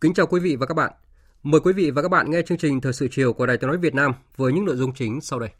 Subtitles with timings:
[0.00, 0.92] Kính chào quý vị và các bạn.
[1.42, 3.68] Mời quý vị và các bạn nghe chương trình Thời sự chiều của Đài Tiếng
[3.68, 5.50] nói Việt Nam với những nội dung chính sau đây.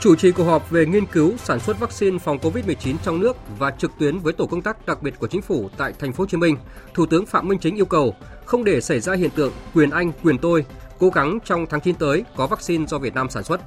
[0.00, 3.70] Chủ trì cuộc họp về nghiên cứu sản xuất vaccine phòng COVID-19 trong nước và
[3.70, 6.28] trực tuyến với tổ công tác đặc biệt của chính phủ tại thành phố Hồ
[6.28, 6.56] Chí Minh,
[6.94, 10.12] Thủ tướng Phạm Minh Chính yêu cầu không để xảy ra hiện tượng quyền anh
[10.22, 10.64] quyền tôi,
[10.98, 13.60] cố gắng trong tháng 9 tới có vaccine do Việt Nam sản xuất.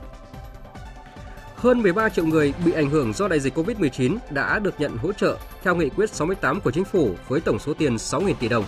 [1.61, 5.13] Hơn 13 triệu người bị ảnh hưởng do đại dịch COVID-19 đã được nhận hỗ
[5.13, 8.65] trợ theo nghị quyết 68 của chính phủ với tổng số tiền 6.000 tỷ đồng.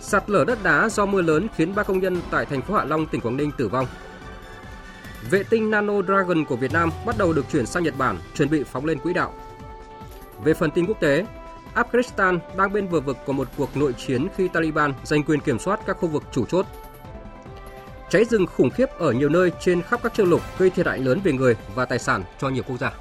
[0.00, 2.84] Sạt lở đất đá do mưa lớn khiến ba công nhân tại thành phố Hạ
[2.84, 3.86] Long, tỉnh Quảng Ninh tử vong.
[5.30, 8.50] Vệ tinh Nano Dragon của Việt Nam bắt đầu được chuyển sang Nhật Bản, chuẩn
[8.50, 9.34] bị phóng lên quỹ đạo.
[10.44, 11.26] Về phần tin quốc tế,
[11.74, 15.58] Afghanistan đang bên bờ vực của một cuộc nội chiến khi Taliban giành quyền kiểm
[15.58, 16.66] soát các khu vực chủ chốt
[18.12, 20.98] Cháy rừng khủng khiếp ở nhiều nơi trên khắp các châu lục gây thiệt hại
[20.98, 22.92] lớn về người và tài sản cho nhiều quốc gia.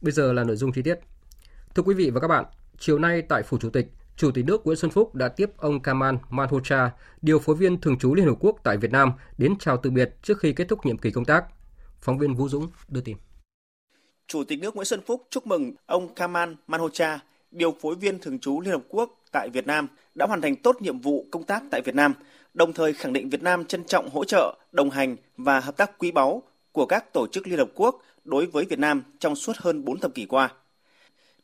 [0.00, 0.98] Bây giờ là nội dung chi tiết.
[1.74, 2.44] Thưa quý vị và các bạn,
[2.78, 5.82] chiều nay tại Phủ Chủ tịch, Chủ tịch nước Nguyễn Xuân Phúc đã tiếp ông
[5.82, 6.90] Kamal Manhocha,
[7.22, 10.14] điều phối viên thường trú Liên Hợp Quốc tại Việt Nam, đến chào từ biệt
[10.22, 11.44] trước khi kết thúc nhiệm kỳ công tác.
[12.00, 13.16] Phóng viên Vũ Dũng đưa tin.
[14.26, 17.20] Chủ tịch nước Nguyễn Xuân Phúc chúc mừng ông Kamal Manhocha,
[17.50, 20.82] điều phối viên thường trú Liên Hợp Quốc tại Việt Nam đã hoàn thành tốt
[20.82, 22.14] nhiệm vụ công tác tại Việt Nam,
[22.54, 25.98] đồng thời khẳng định Việt Nam trân trọng hỗ trợ, đồng hành và hợp tác
[25.98, 26.42] quý báu
[26.72, 30.00] của các tổ chức Liên Hợp Quốc đối với Việt Nam trong suốt hơn 4
[30.00, 30.52] thập kỷ qua.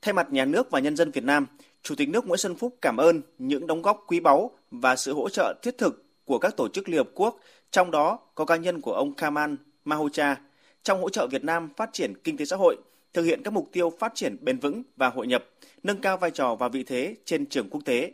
[0.02, 1.46] Thay mặt nhà nước và nhân dân Việt Nam,
[1.82, 5.14] Chủ tịch nước Nguyễn Xuân Phúc cảm ơn những đóng góp quý báu và sự
[5.14, 7.40] hỗ trợ thiết thực của các tổ chức Liên Hợp Quốc,
[7.70, 9.54] trong đó có cá nhân của ông Kamal
[9.84, 10.36] Mahocha,
[10.82, 12.76] trong hỗ trợ Việt Nam phát triển kinh tế xã hội,
[13.14, 15.44] thực hiện các mục tiêu phát triển bền vững và hội nhập,
[15.82, 18.12] nâng cao vai trò và vị thế trên trường quốc tế.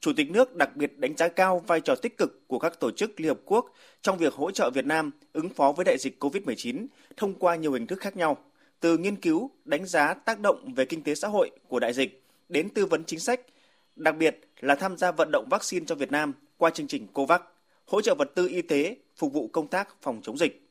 [0.00, 2.90] Chủ tịch nước đặc biệt đánh giá cao vai trò tích cực của các tổ
[2.90, 6.24] chức Liên Hợp Quốc trong việc hỗ trợ Việt Nam ứng phó với đại dịch
[6.24, 8.36] COVID-19 thông qua nhiều hình thức khác nhau,
[8.80, 12.22] từ nghiên cứu, đánh giá tác động về kinh tế xã hội của đại dịch
[12.48, 13.40] đến tư vấn chính sách,
[13.96, 17.40] đặc biệt là tham gia vận động vaccine cho Việt Nam qua chương trình COVAX,
[17.86, 20.62] hỗ trợ vật tư y tế phục vụ công tác phòng chống dịch.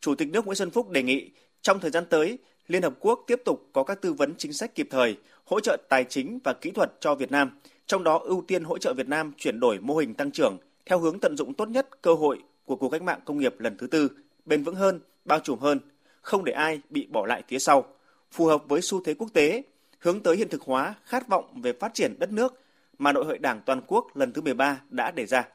[0.00, 1.30] Chủ tịch nước Nguyễn Xuân Phúc đề nghị
[1.62, 4.74] trong thời gian tới, Liên Hợp Quốc tiếp tục có các tư vấn chính sách
[4.74, 7.50] kịp thời, hỗ trợ tài chính và kỹ thuật cho Việt Nam,
[7.86, 10.98] trong đó ưu tiên hỗ trợ Việt Nam chuyển đổi mô hình tăng trưởng theo
[10.98, 13.86] hướng tận dụng tốt nhất cơ hội của cuộc cách mạng công nghiệp lần thứ
[13.86, 14.10] tư,
[14.44, 15.80] bền vững hơn, bao trùm hơn,
[16.20, 17.84] không để ai bị bỏ lại phía sau,
[18.32, 19.62] phù hợp với xu thế quốc tế,
[19.98, 22.60] hướng tới hiện thực hóa khát vọng về phát triển đất nước
[22.98, 25.48] mà Nội hội Đảng toàn quốc lần thứ 13 đã đề ra.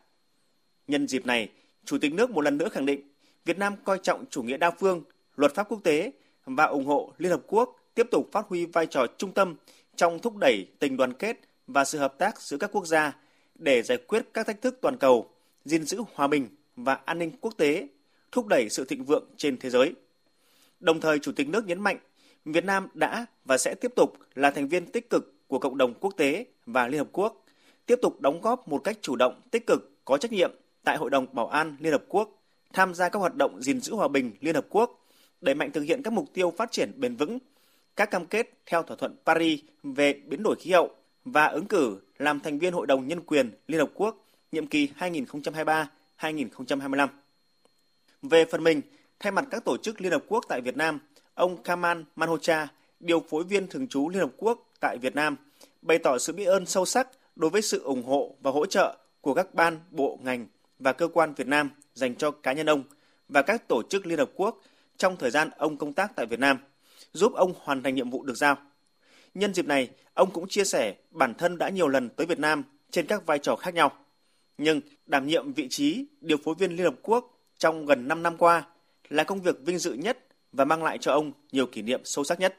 [0.87, 1.49] Nhân dịp này,
[1.85, 3.01] Chủ tịch nước một lần nữa khẳng định
[3.45, 5.03] Việt Nam coi trọng chủ nghĩa đa phương,
[5.35, 6.11] luật pháp quốc tế
[6.45, 9.55] và ủng hộ Liên Hợp Quốc tiếp tục phát huy vai trò trung tâm
[9.95, 13.17] trong thúc đẩy tình đoàn kết và sự hợp tác giữa các quốc gia
[13.55, 15.29] để giải quyết các thách thức toàn cầu,
[15.65, 17.87] gìn giữ hòa bình và an ninh quốc tế,
[18.31, 19.93] thúc đẩy sự thịnh vượng trên thế giới.
[20.79, 21.97] Đồng thời, Chủ tịch nước nhấn mạnh
[22.45, 25.93] Việt Nam đã và sẽ tiếp tục là thành viên tích cực của cộng đồng
[25.93, 27.45] quốc tế và Liên Hợp Quốc,
[27.85, 30.51] tiếp tục đóng góp một cách chủ động, tích cực, có trách nhiệm
[30.83, 33.95] tại Hội đồng Bảo an Liên Hợp Quốc, tham gia các hoạt động gìn giữ
[33.95, 35.00] hòa bình Liên Hợp Quốc
[35.41, 37.39] đẩy mạnh thực hiện các mục tiêu phát triển bền vững,
[37.95, 40.89] các cam kết theo thỏa thuận Paris về biến đổi khí hậu
[41.25, 44.89] và ứng cử làm thành viên Hội đồng Nhân quyền Liên Hợp Quốc nhiệm kỳ
[46.19, 47.07] 2023-2025.
[48.21, 48.81] Về phần mình,
[49.19, 50.99] thay mặt các tổ chức Liên Hợp Quốc tại Việt Nam,
[51.33, 52.67] ông Kamal Manhocha,
[52.99, 55.35] điều phối viên thường trú Liên Hợp Quốc tại Việt Nam,
[55.81, 58.97] bày tỏ sự biết ơn sâu sắc đối với sự ủng hộ và hỗ trợ
[59.21, 60.47] của các ban, bộ, ngành
[60.79, 62.83] và cơ quan Việt Nam dành cho cá nhân ông
[63.29, 64.61] và các tổ chức Liên Hợp Quốc
[65.01, 66.57] trong thời gian ông công tác tại Việt Nam,
[67.13, 68.57] giúp ông hoàn thành nhiệm vụ được giao.
[69.33, 72.63] Nhân dịp này, ông cũng chia sẻ bản thân đã nhiều lần tới Việt Nam
[72.91, 73.91] trên các vai trò khác nhau.
[74.57, 78.37] Nhưng đảm nhiệm vị trí điều phối viên Liên Hợp Quốc trong gần 5 năm
[78.37, 78.63] qua
[79.09, 80.17] là công việc vinh dự nhất
[80.51, 82.57] và mang lại cho ông nhiều kỷ niệm sâu sắc nhất.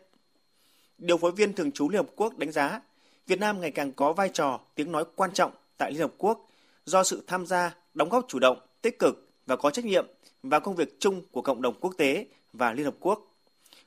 [0.99, 2.81] Điều phối viên thường trú Liên Hợp Quốc đánh giá
[3.27, 6.49] Việt Nam ngày càng có vai trò, tiếng nói quan trọng tại Liên Hợp Quốc
[6.85, 10.07] do sự tham gia, đóng góp chủ động, tích cực và có trách nhiệm
[10.43, 13.21] vào công việc chung của cộng đồng quốc tế và Liên Hợp Quốc.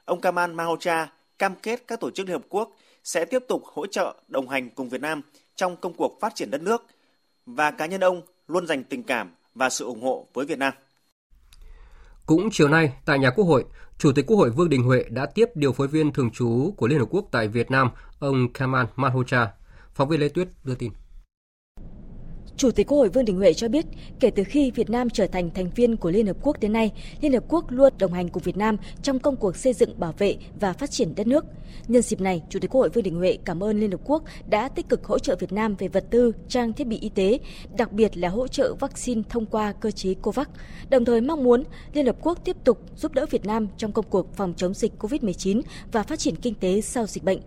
[0.05, 2.71] Ông Kamal Mahocha cam kết các tổ chức Liên Hợp Quốc
[3.03, 5.21] sẽ tiếp tục hỗ trợ đồng hành cùng Việt Nam
[5.55, 6.85] trong công cuộc phát triển đất nước
[7.45, 10.73] và cá nhân ông luôn dành tình cảm và sự ủng hộ với Việt Nam.
[12.25, 13.65] Cũng chiều nay, tại nhà Quốc hội,
[13.97, 16.87] Chủ tịch Quốc hội Vương Đình Huệ đã tiếp điều phối viên thường trú của
[16.87, 19.47] Liên Hợp Quốc tại Việt Nam, ông Kamal Mahocha.
[19.93, 20.91] Phóng viên Lê Tuyết đưa tin.
[22.57, 23.85] Chủ tịch Quốc hội Vương Đình Huệ cho biết,
[24.19, 26.91] kể từ khi Việt Nam trở thành thành viên của Liên Hợp Quốc đến nay,
[27.21, 30.13] Liên Hợp Quốc luôn đồng hành cùng Việt Nam trong công cuộc xây dựng, bảo
[30.17, 31.45] vệ và phát triển đất nước.
[31.87, 34.23] Nhân dịp này, Chủ tịch Quốc hội Vương Đình Huệ cảm ơn Liên Hợp Quốc
[34.49, 37.39] đã tích cực hỗ trợ Việt Nam về vật tư, trang thiết bị y tế,
[37.77, 40.47] đặc biệt là hỗ trợ vaccine thông qua cơ chế COVAX,
[40.89, 41.63] đồng thời mong muốn
[41.93, 44.91] Liên Hợp Quốc tiếp tục giúp đỡ Việt Nam trong công cuộc phòng chống dịch
[44.99, 45.61] COVID-19
[45.91, 47.39] và phát triển kinh tế sau dịch bệnh.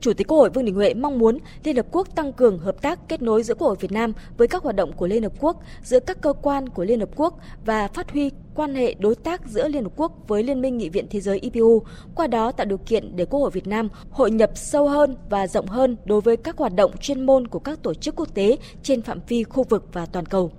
[0.00, 2.82] Chủ tịch Quốc hội Vương Đình Huệ mong muốn Liên Hợp Quốc tăng cường hợp
[2.82, 5.32] tác kết nối giữa Quốc hội Việt Nam với các hoạt động của Liên Hợp
[5.40, 9.14] Quốc, giữa các cơ quan của Liên Hợp Quốc và phát huy quan hệ đối
[9.14, 11.82] tác giữa Liên Hợp Quốc với Liên minh Nghị viện Thế giới IPU,
[12.14, 15.46] qua đó tạo điều kiện để Quốc hội Việt Nam hội nhập sâu hơn và
[15.46, 18.56] rộng hơn đối với các hoạt động chuyên môn của các tổ chức quốc tế
[18.82, 20.50] trên phạm vi khu vực và toàn cầu.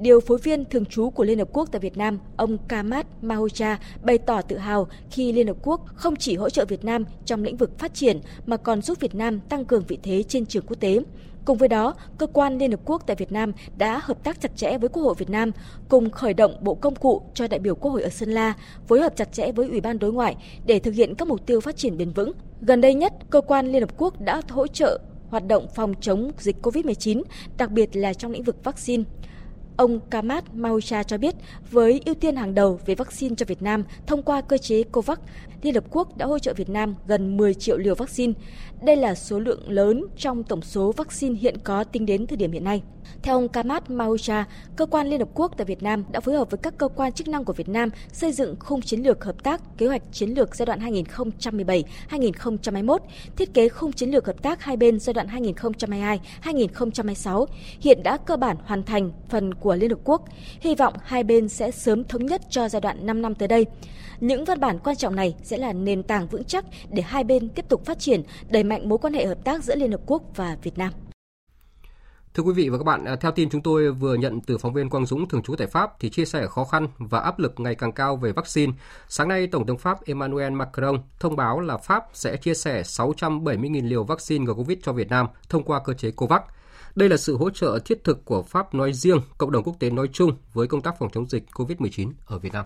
[0.00, 3.78] Điều phối viên thường trú của Liên Hợp Quốc tại Việt Nam, ông Kamat Mahocha,
[4.02, 7.44] bày tỏ tự hào khi Liên Hợp Quốc không chỉ hỗ trợ Việt Nam trong
[7.44, 10.64] lĩnh vực phát triển mà còn giúp Việt Nam tăng cường vị thế trên trường
[10.66, 10.98] quốc tế.
[11.44, 14.56] Cùng với đó, cơ quan Liên Hợp Quốc tại Việt Nam đã hợp tác chặt
[14.56, 15.50] chẽ với Quốc hội Việt Nam,
[15.88, 18.54] cùng khởi động bộ công cụ cho đại biểu Quốc hội ở Sơn La,
[18.88, 20.36] phối hợp chặt chẽ với Ủy ban Đối ngoại
[20.66, 22.32] để thực hiện các mục tiêu phát triển bền vững.
[22.60, 26.30] Gần đây nhất, cơ quan Liên Hợp Quốc đã hỗ trợ hoạt động phòng chống
[26.38, 27.22] dịch COVID-19,
[27.58, 29.04] đặc biệt là trong lĩnh vực vaccine.
[29.76, 31.34] Ông Kamat Mausha cho biết,
[31.70, 35.18] với ưu tiên hàng đầu về vaccine cho Việt Nam thông qua cơ chế COVAX,
[35.62, 38.32] Liên Hợp Quốc đã hỗ trợ Việt Nam gần 10 triệu liều vaccine.
[38.86, 42.52] Đây là số lượng lớn trong tổng số vaccine hiện có tính đến thời điểm
[42.52, 42.82] hiện nay.
[43.22, 44.44] Theo ông Kamat Mausha,
[44.76, 47.12] cơ quan Liên Hợp Quốc tại Việt Nam đã phối hợp với các cơ quan
[47.12, 50.30] chức năng của Việt Nam xây dựng khung chiến lược hợp tác, kế hoạch chiến
[50.30, 50.80] lược giai đoạn
[52.10, 52.98] 2017-2021,
[53.36, 55.26] thiết kế khung chiến lược hợp tác hai bên giai đoạn
[56.42, 57.46] 2022-2026,
[57.80, 60.24] hiện đã cơ bản hoàn thành phần của Liên Hợp Quốc.
[60.60, 63.66] Hy vọng hai bên sẽ sớm thống nhất cho giai đoạn 5 năm tới đây.
[64.20, 67.48] Những văn bản quan trọng này sẽ là nền tảng vững chắc để hai bên
[67.48, 70.22] tiếp tục phát triển, đẩy mạnh mối quan hệ hợp tác giữa Liên Hợp Quốc
[70.36, 70.92] và Việt Nam.
[72.36, 74.72] Thưa quý vị và các bạn, à, theo tin chúng tôi vừa nhận từ phóng
[74.72, 77.60] viên Quang Dũng thường trú tại Pháp thì chia sẻ khó khăn và áp lực
[77.60, 78.72] ngày càng cao về vaccine.
[79.08, 83.88] Sáng nay, Tổng thống Pháp Emmanuel Macron thông báo là Pháp sẽ chia sẻ 670.000
[83.88, 86.42] liều vaccine ngừa Covid cho Việt Nam thông qua cơ chế COVAX.
[86.94, 89.90] Đây là sự hỗ trợ thiết thực của Pháp nói riêng, cộng đồng quốc tế
[89.90, 92.64] nói chung với công tác phòng chống dịch COVID-19 ở Việt Nam.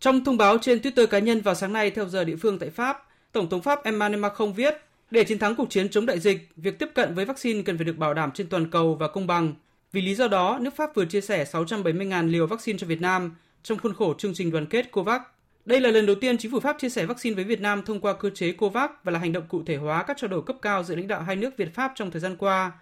[0.00, 2.70] Trong thông báo trên Twitter cá nhân vào sáng nay theo giờ địa phương tại
[2.70, 2.96] Pháp,
[3.34, 4.74] Tổng thống Pháp Emmanuel Macron viết
[5.10, 7.84] để chiến thắng cuộc chiến chống đại dịch, việc tiếp cận với vaccine cần phải
[7.84, 9.54] được bảo đảm trên toàn cầu và công bằng.
[9.92, 13.36] Vì lý do đó, nước Pháp vừa chia sẻ 670.000 liều vaccine cho Việt Nam
[13.62, 15.22] trong khuôn khổ chương trình đoàn kết COVAX.
[15.64, 18.00] Đây là lần đầu tiên chính phủ Pháp chia sẻ vaccine với Việt Nam thông
[18.00, 20.56] qua cơ chế COVAX và là hành động cụ thể hóa các trao đổi cấp
[20.62, 22.72] cao giữa lãnh đạo hai nước Việt Pháp trong thời gian qua,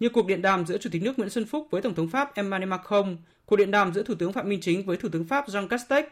[0.00, 2.34] như cuộc điện đàm giữa Chủ tịch nước Nguyễn Xuân Phúc với Tổng thống Pháp
[2.34, 3.16] Emmanuel Macron,
[3.46, 6.04] cuộc điện đàm giữa Thủ tướng Phạm Minh Chính với Thủ tướng Pháp Jean Castex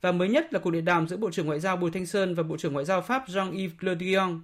[0.00, 2.34] và mới nhất là cuộc điện đàm giữa Bộ trưởng Ngoại giao Bùi Thanh Sơn
[2.34, 4.40] và Bộ trưởng Ngoại giao Pháp Jean-Yves Le Drian.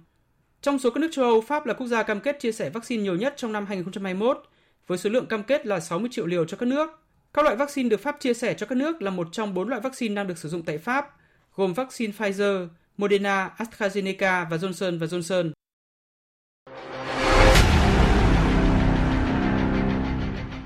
[0.61, 3.03] Trong số các nước châu Âu, Pháp là quốc gia cam kết chia sẻ vaccine
[3.03, 4.43] nhiều nhất trong năm 2021,
[4.87, 6.89] với số lượng cam kết là 60 triệu liều cho các nước.
[7.33, 9.81] Các loại vaccine được Pháp chia sẻ cho các nước là một trong bốn loại
[9.81, 11.15] vaccine đang được sử dụng tại Pháp,
[11.55, 12.67] gồm vaccine Pfizer,
[12.97, 15.51] Moderna, AstraZeneca và Johnson và Johnson.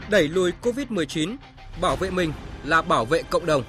[0.10, 1.36] Đẩy lùi COVID-19,
[1.82, 2.32] bảo vệ mình
[2.63, 3.63] là bảo vệ cộng đồng.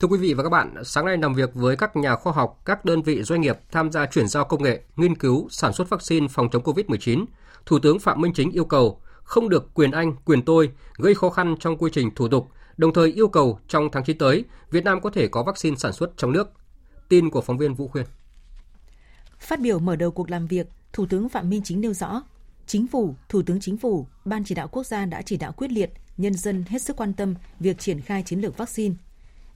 [0.00, 2.60] Thưa quý vị và các bạn, sáng nay làm việc với các nhà khoa học,
[2.64, 5.90] các đơn vị doanh nghiệp tham gia chuyển giao công nghệ, nghiên cứu, sản xuất
[5.90, 7.24] vaccine phòng chống COVID-19,
[7.66, 11.30] Thủ tướng Phạm Minh Chính yêu cầu không được quyền anh, quyền tôi gây khó
[11.30, 14.84] khăn trong quy trình thủ tục, đồng thời yêu cầu trong tháng 9 tới, Việt
[14.84, 16.52] Nam có thể có vaccine sản xuất trong nước.
[17.08, 18.06] Tin của phóng viên Vũ Khuyên.
[19.38, 22.22] Phát biểu mở đầu cuộc làm việc, Thủ tướng Phạm Minh Chính nêu rõ,
[22.66, 25.72] Chính phủ, Thủ tướng Chính phủ, Ban chỉ đạo quốc gia đã chỉ đạo quyết
[25.72, 28.94] liệt, nhân dân hết sức quan tâm việc triển khai chiến lược vaccine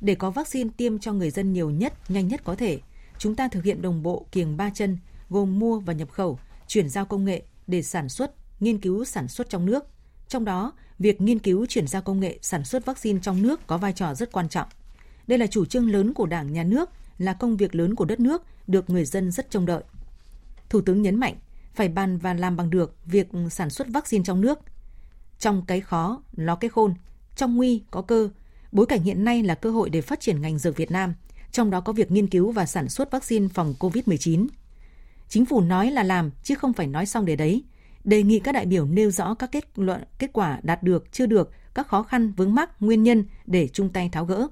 [0.00, 2.81] để có vaccine tiêm cho người dân nhiều nhất, nhanh nhất có thể,
[3.19, 4.99] chúng ta thực hiện đồng bộ kiềng ba chân,
[5.31, 9.28] gồm mua và nhập khẩu, chuyển giao công nghệ để sản xuất, nghiên cứu sản
[9.28, 9.85] xuất trong nước.
[10.28, 13.78] Trong đó, việc nghiên cứu chuyển giao công nghệ sản xuất vaccine trong nước có
[13.78, 14.69] vai trò rất quan trọng.
[15.26, 18.21] Đây là chủ trương lớn của Đảng, Nhà nước, là công việc lớn của đất
[18.21, 19.83] nước, được người dân rất trông đợi.
[20.69, 21.35] Thủ tướng nhấn mạnh,
[21.75, 24.59] phải bàn và làm bằng được việc sản xuất vaccine trong nước.
[25.38, 26.95] Trong cái khó, nó cái khôn,
[27.37, 28.31] trong nguy có cơ,
[28.73, 31.15] Bối cảnh hiện nay là cơ hội để phát triển ngành dược Việt Nam,
[31.53, 34.47] trong đó có việc nghiên cứu và sản xuất vaccine phòng COVID-19.
[35.29, 37.65] Chính phủ nói là làm chứ không phải nói xong để đấy.
[38.05, 41.27] Đề nghị các đại biểu nêu rõ các kết luận, kết quả đạt được, chưa
[41.27, 44.49] được, các khó khăn, vướng mắc, nguyên nhân để chung tay tháo gỡ.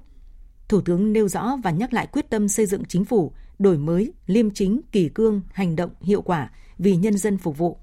[0.67, 4.13] Thủ tướng nêu rõ và nhắc lại quyết tâm xây dựng chính phủ, đổi mới,
[4.25, 7.77] liêm chính, kỳ cương, hành động, hiệu quả vì nhân dân phục vụ.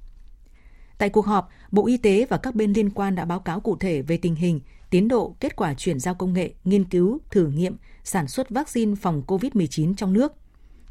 [0.99, 3.77] Tại cuộc họp, Bộ Y tế và các bên liên quan đã báo cáo cụ
[3.77, 4.61] thể về tình hình,
[4.95, 8.95] tiến độ, kết quả chuyển giao công nghệ, nghiên cứu, thử nghiệm, sản xuất vaccine
[8.95, 10.33] phòng COVID-19 trong nước.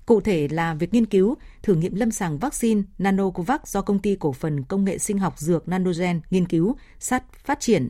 [0.05, 4.15] Cụ thể là việc nghiên cứu, thử nghiệm lâm sàng vaccine Nanocovax do công ty
[4.15, 7.89] cổ phần công nghệ sinh học dược Nanogen nghiên cứu, sát phát triển,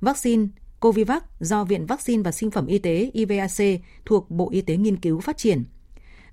[0.00, 0.46] vaccine
[0.80, 4.96] Covivac do Viện Vaccine và Sinh phẩm Y tế IVAC thuộc Bộ Y tế nghiên
[4.96, 5.64] cứu phát triển.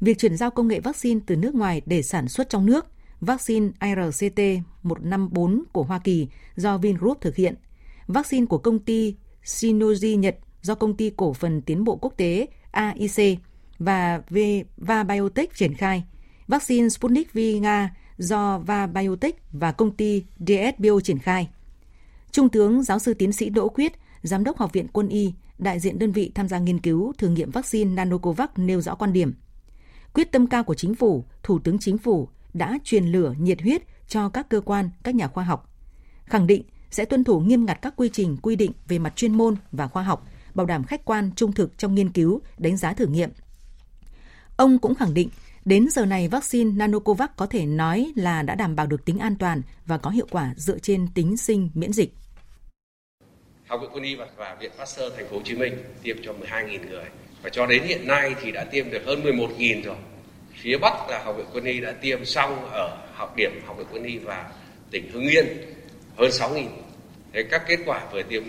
[0.02, 2.86] Việc chuyển giao công nghệ vaccine từ nước ngoài để sản xuất trong nước,
[3.22, 7.56] vaccine ARCT-154 của Hoa Kỳ do Vingroup thực hiện,
[8.08, 12.48] vaccine của công ty Shinoji Nhật do công ty cổ phần tiến bộ quốc tế
[12.72, 13.38] AIC
[13.80, 14.22] và
[14.78, 16.04] Va Biotech triển khai,
[16.48, 21.50] vaccine Sputnik V Nga do Va Biotech và công ty DSBio triển khai.
[22.32, 25.80] Trung tướng giáo sư tiến sĩ Đỗ Quyết, Giám đốc Học viện Quân y, đại
[25.80, 29.34] diện đơn vị tham gia nghiên cứu thử nghiệm vaccine Nanocovax nêu rõ quan điểm.
[30.14, 33.82] Quyết tâm cao của chính phủ, Thủ tướng Chính phủ đã truyền lửa nhiệt huyết
[34.08, 35.70] cho các cơ quan, các nhà khoa học.
[36.26, 39.38] Khẳng định sẽ tuân thủ nghiêm ngặt các quy trình quy định về mặt chuyên
[39.38, 42.94] môn và khoa học, bảo đảm khách quan, trung thực trong nghiên cứu, đánh giá
[42.94, 43.30] thử nghiệm.
[44.58, 45.30] Ông cũng khẳng định
[45.66, 49.36] Đến giờ này, vaccine Nanocovax có thể nói là đã đảm bảo được tính an
[49.40, 52.14] toàn và có hiệu quả dựa trên tính sinh miễn dịch.
[53.68, 56.34] Học viện Quân y và, và Viện Pasteur Thành phố Hồ Chí Minh tiêm cho
[56.34, 57.06] 12.000 người
[57.44, 59.96] và cho đến hiện nay thì đã tiêm được hơn 11.000 rồi.
[60.54, 63.88] Phía Bắc là Học viện Quân y đã tiêm xong ở học điểm Học viện
[63.92, 64.52] Quân y và
[64.92, 65.48] tỉnh Hưng Yên
[66.18, 66.68] hơn 6.000.
[67.34, 68.44] Thế các kết quả về tiêm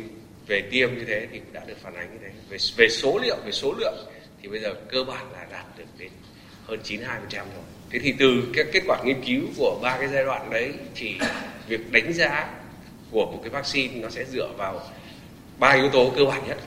[0.46, 2.30] về tiêm như thế thì đã được phản ánh như thế.
[2.48, 4.06] Về về số liệu, về số lượng
[4.42, 6.10] thì bây giờ cơ bản là đạt được đến
[6.66, 6.98] hơn 92%
[7.30, 7.44] rồi.
[7.90, 11.16] Thế thì từ các kết quả nghiên cứu của ba cái giai đoạn đấy thì
[11.68, 12.50] việc đánh giá
[13.10, 14.90] của một cái vaccine nó sẽ dựa vào
[15.58, 16.58] ba yếu tố cơ bản nhất.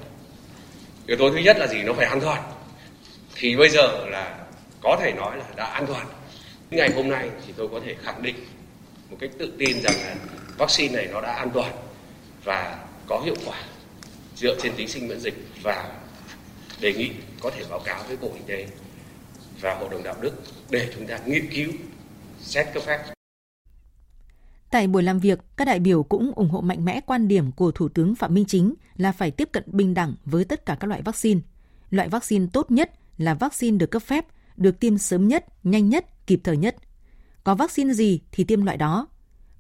[1.08, 1.84] Yếu tố thứ nhất là gì?
[1.84, 2.44] Nó phải an toàn.
[3.36, 4.46] Thì bây giờ là
[4.82, 6.08] có thể nói là đã an toàn.
[6.72, 8.36] Ngày hôm nay thì tôi có thể khẳng định
[9.10, 10.16] một cách tự tin rằng là
[10.58, 11.76] vaccine này nó đã an toàn
[12.44, 13.64] và có hiệu quả
[14.36, 16.02] dựa trên tính sinh miễn dịch và
[16.82, 18.68] đề nghị có thể báo cáo với Bộ Y tế
[19.62, 20.32] và Hội đồng Đạo đức
[20.70, 21.72] để chúng ta nghiên cứu,
[22.42, 23.00] xét cấp phép.
[24.72, 27.72] Tại buổi làm việc, các đại biểu cũng ủng hộ mạnh mẽ quan điểm của
[27.72, 30.88] Thủ tướng Phạm Minh Chính là phải tiếp cận bình đẳng với tất cả các
[30.88, 31.42] loại vaccine.
[31.90, 34.26] Loại vaccine tốt nhất là vaccine được cấp phép,
[34.58, 36.76] được tiêm sớm nhất, nhanh nhất, kịp thời nhất.
[37.44, 39.08] Có vaccine gì thì tiêm loại đó.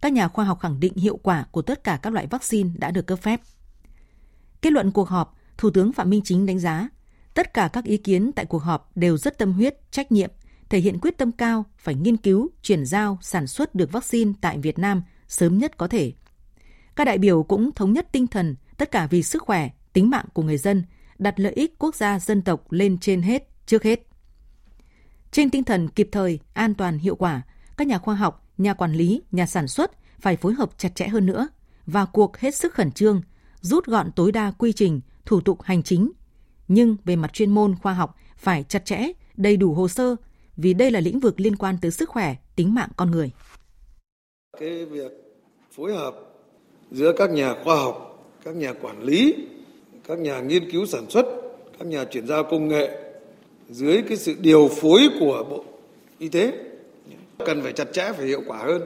[0.05, 2.91] Các nhà khoa học khẳng định hiệu quả của tất cả các loại vaccine đã
[2.91, 3.41] được cấp phép.
[4.61, 6.89] Kết luận cuộc họp, Thủ tướng Phạm Minh Chính đánh giá
[7.33, 10.31] Tất cả các ý kiến tại cuộc họp đều rất tâm huyết, trách nhiệm,
[10.69, 14.57] thể hiện quyết tâm cao phải nghiên cứu, chuyển giao, sản xuất được vaccine tại
[14.57, 16.13] Việt Nam sớm nhất có thể.
[16.95, 20.25] Các đại biểu cũng thống nhất tinh thần tất cả vì sức khỏe, tính mạng
[20.33, 20.83] của người dân,
[21.17, 24.07] đặt lợi ích quốc gia dân tộc lên trên hết, trước hết.
[25.31, 27.41] Trên tinh thần kịp thời, an toàn, hiệu quả,
[27.77, 31.07] các nhà khoa học, nhà quản lý, nhà sản xuất phải phối hợp chặt chẽ
[31.07, 31.47] hơn nữa
[31.85, 33.21] và cuộc hết sức khẩn trương,
[33.61, 36.11] rút gọn tối đa quy trình, thủ tục hành chính,
[36.67, 40.15] nhưng về mặt chuyên môn khoa học phải chặt chẽ, đầy đủ hồ sơ
[40.57, 43.31] vì đây là lĩnh vực liên quan tới sức khỏe, tính mạng con người.
[44.59, 45.11] Cái việc
[45.71, 46.15] phối hợp
[46.91, 49.35] giữa các nhà khoa học, các nhà quản lý,
[50.07, 51.25] các nhà nghiên cứu sản xuất,
[51.79, 53.05] các nhà chuyển giao công nghệ
[53.69, 55.65] dưới cái sự điều phối của Bộ
[56.19, 56.64] Y tế
[57.45, 58.81] cần phải chặt chẽ, phải hiệu quả hơn,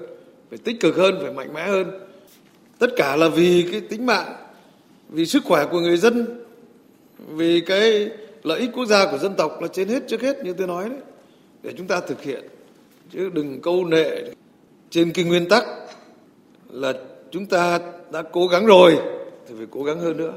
[0.50, 1.92] phải tích cực hơn, phải mạnh mẽ hơn.
[2.80, 4.36] Tất cả là vì cái tính mạng,
[5.10, 6.44] vì sức khỏe của người dân
[7.28, 8.10] vì cái
[8.44, 10.90] lợi ích quốc gia của dân tộc là trên hết trước hết như tôi nói
[10.90, 11.00] đấy.
[11.64, 12.44] Để chúng ta thực hiện.
[13.14, 14.24] Chứ đừng câu nệ
[14.90, 15.66] trên cái nguyên tắc
[16.70, 16.94] là
[17.32, 17.80] chúng ta
[18.12, 18.98] đã cố gắng rồi
[19.48, 20.34] thì phải cố gắng hơn nữa.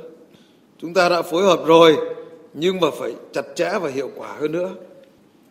[0.79, 1.97] Chúng ta đã phối hợp rồi
[2.55, 4.71] nhưng mà phải chặt chẽ và hiệu quả hơn nữa.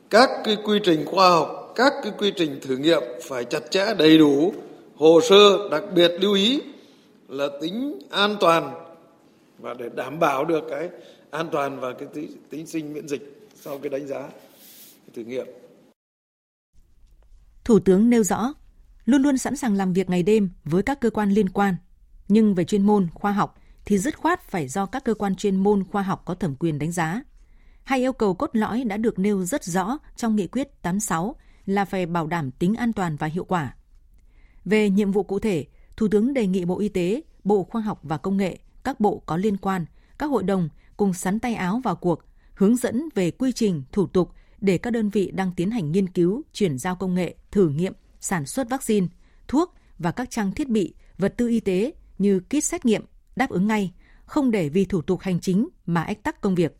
[0.09, 3.93] Các cái quy trình khoa học các cái quy trình thử nghiệm phải chặt chẽ
[3.97, 4.53] đầy đủ
[4.95, 6.61] hồ sơ đặc biệt lưu ý
[7.27, 8.73] là tính an toàn
[9.59, 10.89] và để đảm bảo được cái
[11.31, 15.23] an toàn và cái tính, tính sinh miễn dịch sau cái đánh giá cái thử
[15.23, 15.47] nghiệm.
[17.63, 18.53] Thủ tướng nêu rõ,
[19.05, 21.75] luôn luôn sẵn sàng làm việc ngày đêm với các cơ quan liên quan,
[22.27, 25.55] nhưng về chuyên môn, khoa học thì dứt khoát phải do các cơ quan chuyên
[25.55, 27.21] môn khoa học có thẩm quyền đánh giá.
[27.83, 31.85] Hai yêu cầu cốt lõi đã được nêu rất rõ trong nghị quyết 86 là
[31.85, 33.75] phải bảo đảm tính an toàn và hiệu quả.
[34.65, 35.65] Về nhiệm vụ cụ thể,
[35.97, 39.23] Thủ tướng đề nghị Bộ Y tế, Bộ Khoa học và Công nghệ, các bộ
[39.25, 39.85] có liên quan,
[40.17, 44.07] các hội đồng cùng sắn tay áo vào cuộc, hướng dẫn về quy trình, thủ
[44.07, 47.69] tục để các đơn vị đang tiến hành nghiên cứu, chuyển giao công nghệ, thử
[47.69, 49.07] nghiệm, sản xuất vaccine,
[49.47, 53.49] thuốc và các trang thiết bị, vật tư y tế như kit xét nghiệm đáp
[53.49, 53.93] ứng ngay,
[54.25, 56.77] không để vì thủ tục hành chính mà ách tắc công việc.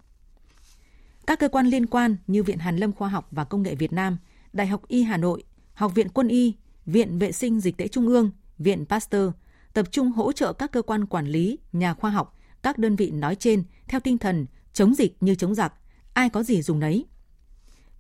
[1.28, 3.94] Các cơ quan liên quan như Viện Hàn lâm Khoa học và Công nghệ Việt
[3.94, 4.18] Nam,
[4.54, 5.44] Đại học Y Hà Nội,
[5.74, 6.56] Học viện Quân y,
[6.86, 9.32] Viện Vệ sinh Dịch tễ Trung ương, Viện Pasteur
[9.74, 13.12] tập trung hỗ trợ các cơ quan quản lý, nhà khoa học, các đơn vị
[13.12, 15.74] nói trên theo tinh thần chống dịch như chống giặc,
[16.14, 17.06] ai có gì dùng nấy.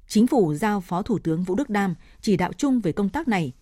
[0.08, 3.27] Chính phủ giao Phó Thủ tướng Vũ Đức Đam chỉ đạo chung về công tác
[3.27, 3.53] này.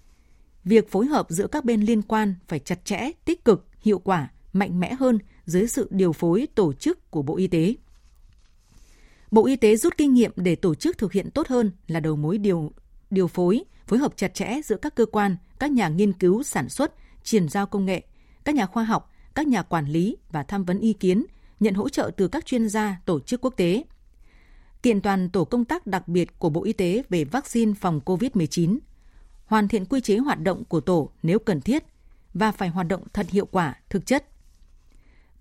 [0.63, 4.31] Việc phối hợp giữa các bên liên quan phải chặt chẽ, tích cực, hiệu quả,
[4.53, 7.75] mạnh mẽ hơn dưới sự điều phối tổ chức của Bộ Y tế.
[9.31, 12.15] Bộ Y tế rút kinh nghiệm để tổ chức thực hiện tốt hơn là đầu
[12.15, 12.71] mối điều
[13.09, 16.69] điều phối, phối hợp chặt chẽ giữa các cơ quan, các nhà nghiên cứu sản
[16.69, 16.93] xuất,
[17.24, 18.01] chuyển giao công nghệ,
[18.43, 21.25] các nhà khoa học, các nhà quản lý và tham vấn ý kiến,
[21.59, 23.83] nhận hỗ trợ từ các chuyên gia, tổ chức quốc tế.
[24.83, 28.77] Kiện toàn tổ công tác đặc biệt của Bộ Y tế về vaccine phòng COVID-19,
[29.45, 31.83] hoàn thiện quy chế hoạt động của tổ nếu cần thiết
[32.33, 34.25] và phải hoạt động thật hiệu quả, thực chất.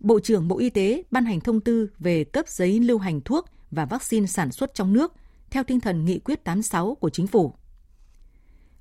[0.00, 3.46] Bộ trưởng Bộ Y tế ban hành thông tư về cấp giấy lưu hành thuốc
[3.70, 5.12] và vaccine sản xuất trong nước
[5.50, 7.54] theo tinh thần nghị quyết 86 của chính phủ.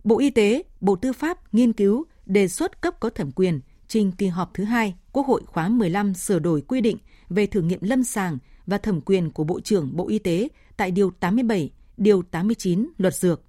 [0.04, 4.12] Bộ Y tế, Bộ Tư pháp nghiên cứu đề xuất cấp có thẩm quyền trình
[4.12, 6.98] kỳ họp thứ hai Quốc hội khóa 15 sửa đổi quy định
[7.30, 10.92] về thử nghiệm lâm sàng và thẩm quyền của Bộ trưởng Bộ Y tế tại
[10.92, 13.42] Điều 87, Điều 89 Luật Dược.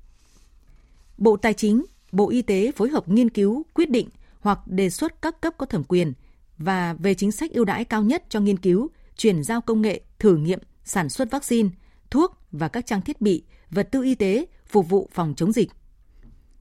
[1.18, 4.09] Bộ Tài chính, Bộ Y tế phối hợp nghiên cứu, quyết định
[4.40, 6.12] hoặc đề xuất các cấp có thẩm quyền
[6.59, 10.00] và về chính sách ưu đãi cao nhất cho nghiên cứu, chuyển giao công nghệ,
[10.18, 11.68] thử nghiệm, sản xuất vaccine,
[12.11, 15.71] thuốc và các trang thiết bị, vật tư y tế phục vụ phòng chống dịch.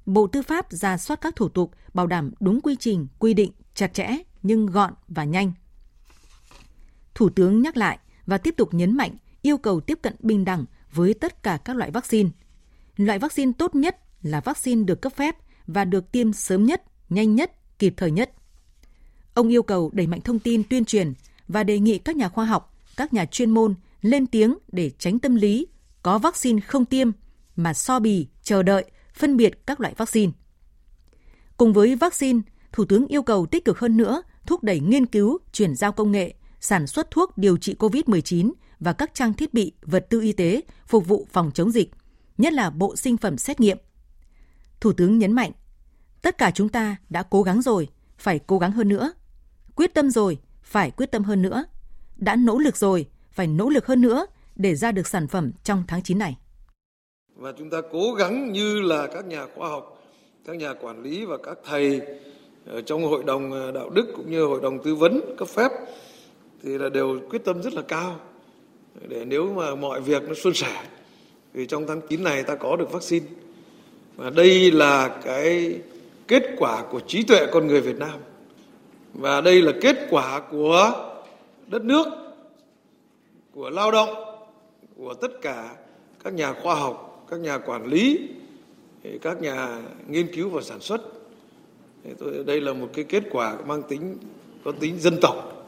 [0.06, 3.52] Bộ Tư pháp ra soát các thủ tục bảo đảm đúng quy trình, quy định,
[3.74, 5.52] chặt chẽ nhưng gọn và nhanh.
[7.16, 10.66] Thủ tướng nhắc lại và tiếp tục nhấn mạnh yêu cầu tiếp cận bình đẳng
[10.94, 12.30] với tất cả các loại vaccine.
[12.96, 15.36] Loại vaccine tốt nhất là vaccine được cấp phép
[15.68, 18.32] và được tiêm sớm nhất, nhanh nhất, kịp thời nhất.
[19.34, 21.14] Ông yêu cầu đẩy mạnh thông tin tuyên truyền
[21.48, 25.20] và đề nghị các nhà khoa học, các nhà chuyên môn lên tiếng để tránh
[25.20, 25.68] tâm lý
[26.04, 27.12] có vaccine không tiêm
[27.56, 30.32] mà so bì, chờ đợi, phân biệt các loại vaccine.
[31.58, 32.42] Cùng với vaccine,
[32.78, 36.12] Thủ tướng yêu cầu tích cực hơn nữa thúc đẩy nghiên cứu, chuyển giao công
[36.12, 40.34] nghệ, sản xuất thuốc điều trị COVID-19 và các trang thiết bị, vật tư y
[40.34, 41.92] tế phục vụ phòng chống dịch,
[42.38, 43.78] nhất là bộ sinh phẩm xét nghiệm.
[44.80, 45.52] Thủ tướng nhấn mạnh,
[46.22, 49.12] tất cả chúng ta đã cố gắng rồi, phải cố gắng hơn nữa.
[49.76, 51.66] Quyết tâm rồi, phải quyết tâm hơn nữa.
[52.16, 53.06] Đã nỗ lực rồi,
[53.38, 56.38] phải nỗ lực hơn nữa để ra được sản phẩm trong tháng 9 này.
[57.36, 60.04] Và chúng ta cố gắng như là các nhà khoa học,
[60.46, 62.02] các nhà quản lý và các thầy
[62.86, 65.72] trong hội đồng à, đạo đức cũng như hội đồng tư vấn cấp phép
[66.64, 68.20] thì là đều quyết tâm rất là cao.
[69.08, 70.84] Để nếu mà mọi việc nó suôn sẻ
[71.54, 73.26] thì trong tháng 9 này ta có được vaccine.
[74.16, 75.80] Và đây là cái
[76.28, 78.20] kết quả của trí tuệ con người Việt Nam.
[79.14, 80.92] Và đây là kết quả của
[81.68, 82.27] đất nước
[83.58, 84.10] của lao động,
[84.98, 85.76] của tất cả
[86.24, 88.30] các nhà khoa học, các nhà quản lý
[89.22, 91.02] các nhà nghiên cứu và sản xuất.
[92.46, 94.18] Đây là một cái kết quả mang tính,
[94.66, 95.66] có tính dân tộc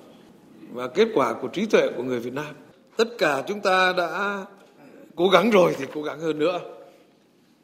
[0.73, 2.55] và kết quả của trí tuệ của người Việt Nam.
[2.97, 4.45] Tất cả chúng ta đã
[5.15, 6.59] cố gắng rồi thì cố gắng hơn nữa.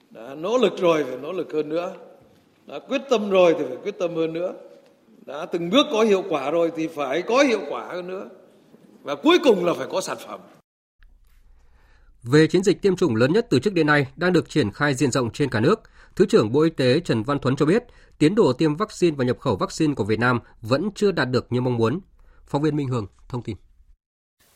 [0.10, 1.94] Đã nỗ lực rồi phải nỗ lực hơn nữa.
[2.66, 4.54] Đã quyết tâm rồi thì phải quyết tâm hơn nữa.
[5.26, 8.30] Đã từng bước có hiệu quả rồi thì phải có hiệu quả hơn nữa
[9.06, 10.40] và cuối cùng là phải có sản phẩm.
[12.24, 14.94] Về chiến dịch tiêm chủng lớn nhất từ trước đến nay đang được triển khai
[14.94, 15.82] diện rộng trên cả nước,
[16.16, 17.84] Thứ trưởng Bộ Y tế Trần Văn Thuấn cho biết,
[18.18, 21.48] tiến độ tiêm vaccine và nhập khẩu vaccine của Việt Nam vẫn chưa đạt được
[21.50, 22.00] như mong muốn.
[22.48, 23.56] Phóng viên Minh Hường thông tin.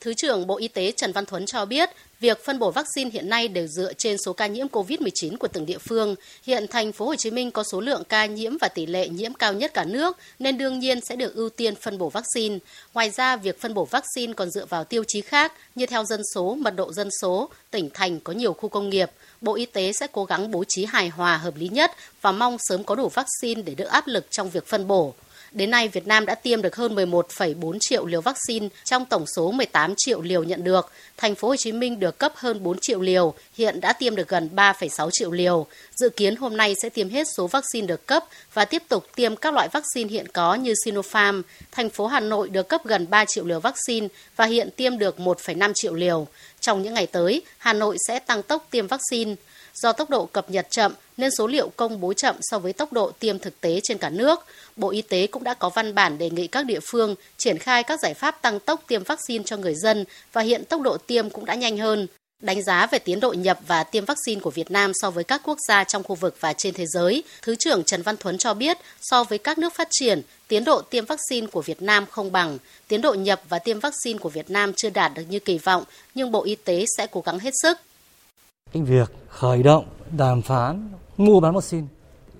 [0.01, 3.29] Thứ trưởng Bộ Y tế Trần Văn Thuấn cho biết, việc phân bổ vaccine hiện
[3.29, 6.15] nay đều dựa trên số ca nhiễm COVID-19 của từng địa phương.
[6.43, 9.33] Hiện thành phố Hồ Chí Minh có số lượng ca nhiễm và tỷ lệ nhiễm
[9.33, 12.57] cao nhất cả nước nên đương nhiên sẽ được ưu tiên phân bổ vaccine.
[12.93, 16.21] Ngoài ra, việc phân bổ vaccine còn dựa vào tiêu chí khác như theo dân
[16.35, 19.12] số, mật độ dân số, tỉnh thành có nhiều khu công nghiệp.
[19.41, 22.57] Bộ Y tế sẽ cố gắng bố trí hài hòa hợp lý nhất và mong
[22.59, 25.13] sớm có đủ vaccine để đỡ áp lực trong việc phân bổ.
[25.51, 29.51] Đến nay, Việt Nam đã tiêm được hơn 11,4 triệu liều vaccine trong tổng số
[29.51, 30.91] 18 triệu liều nhận được.
[31.17, 34.27] Thành phố Hồ Chí Minh được cấp hơn 4 triệu liều, hiện đã tiêm được
[34.27, 35.65] gần 3,6 triệu liều.
[35.95, 39.35] Dự kiến hôm nay sẽ tiêm hết số vaccine được cấp và tiếp tục tiêm
[39.35, 41.41] các loại vaccine hiện có như Sinopharm.
[41.71, 45.19] Thành phố Hà Nội được cấp gần 3 triệu liều vaccine và hiện tiêm được
[45.19, 46.27] 1,5 triệu liều.
[46.59, 49.35] Trong những ngày tới, Hà Nội sẽ tăng tốc tiêm vaccine.
[49.81, 52.93] Do tốc độ cập nhật chậm nên số liệu công bố chậm so với tốc
[52.93, 54.45] độ tiêm thực tế trên cả nước.
[54.75, 57.83] Bộ Y tế cũng đã có văn bản đề nghị các địa phương triển khai
[57.83, 61.29] các giải pháp tăng tốc tiêm vaccine cho người dân và hiện tốc độ tiêm
[61.29, 62.07] cũng đã nhanh hơn.
[62.41, 65.41] Đánh giá về tiến độ nhập và tiêm vaccine của Việt Nam so với các
[65.43, 68.53] quốc gia trong khu vực và trên thế giới, Thứ trưởng Trần Văn Thuấn cho
[68.53, 72.31] biết, so với các nước phát triển, tiến độ tiêm vaccine của Việt Nam không
[72.31, 75.57] bằng, tiến độ nhập và tiêm vaccine của Việt Nam chưa đạt được như kỳ
[75.57, 75.83] vọng,
[76.15, 77.77] nhưng Bộ Y tế sẽ cố gắng hết sức.
[78.71, 81.88] Cái việc khởi động đàm phán mua bán vaccine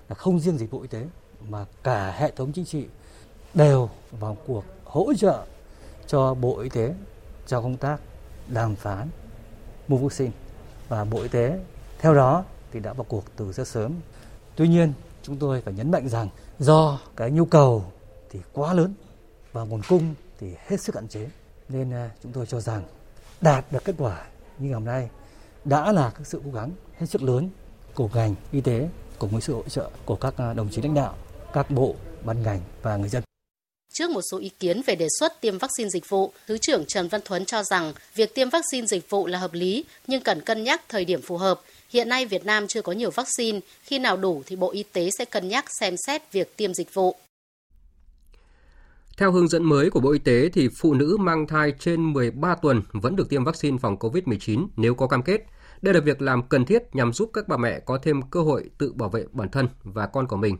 [0.08, 1.06] là không riêng gì Bộ Y tế
[1.48, 2.86] mà cả hệ thống chính trị
[3.54, 5.44] đều vào cuộc hỗ trợ
[6.06, 6.94] cho Bộ Y tế
[7.46, 8.00] cho công tác
[8.48, 9.08] đàm phán
[9.88, 10.32] mua vaccine
[10.88, 11.58] và Bộ Y tế
[11.98, 13.92] theo đó thì đã vào cuộc từ rất sớm.
[14.56, 17.84] Tuy nhiên, chúng tôi phải nhấn mạnh rằng do cái nhu cầu
[18.30, 18.94] thì quá lớn
[19.52, 21.28] và nguồn cung thì hết sức hạn chế
[21.68, 22.82] nên à, chúng tôi cho rằng
[23.40, 24.26] đạt được kết quả
[24.58, 25.08] như ngày hôm nay
[25.64, 27.50] đã là cái sự cố gắng hết sức lớn
[27.94, 30.94] của ngành y tế cùng với sự hỗ trợ của các à, đồng chí lãnh
[30.94, 31.16] đạo,
[31.52, 31.94] các bộ,
[32.24, 33.22] ban ngành và người dân.
[33.92, 37.08] Trước một số ý kiến về đề xuất tiêm vaccine dịch vụ, Thứ trưởng Trần
[37.08, 40.64] Văn Thuấn cho rằng việc tiêm vaccine dịch vụ là hợp lý nhưng cần cân
[40.64, 41.60] nhắc thời điểm phù hợp.
[41.88, 45.10] Hiện nay Việt Nam chưa có nhiều vaccine, khi nào đủ thì Bộ Y tế
[45.18, 47.16] sẽ cân nhắc xem xét việc tiêm dịch vụ.
[49.20, 52.54] Theo hướng dẫn mới của Bộ Y tế thì phụ nữ mang thai trên 13
[52.54, 55.46] tuần vẫn được tiêm vaccine phòng COVID-19 nếu có cam kết.
[55.82, 58.70] Đây là việc làm cần thiết nhằm giúp các bà mẹ có thêm cơ hội
[58.78, 60.58] tự bảo vệ bản thân và con của mình.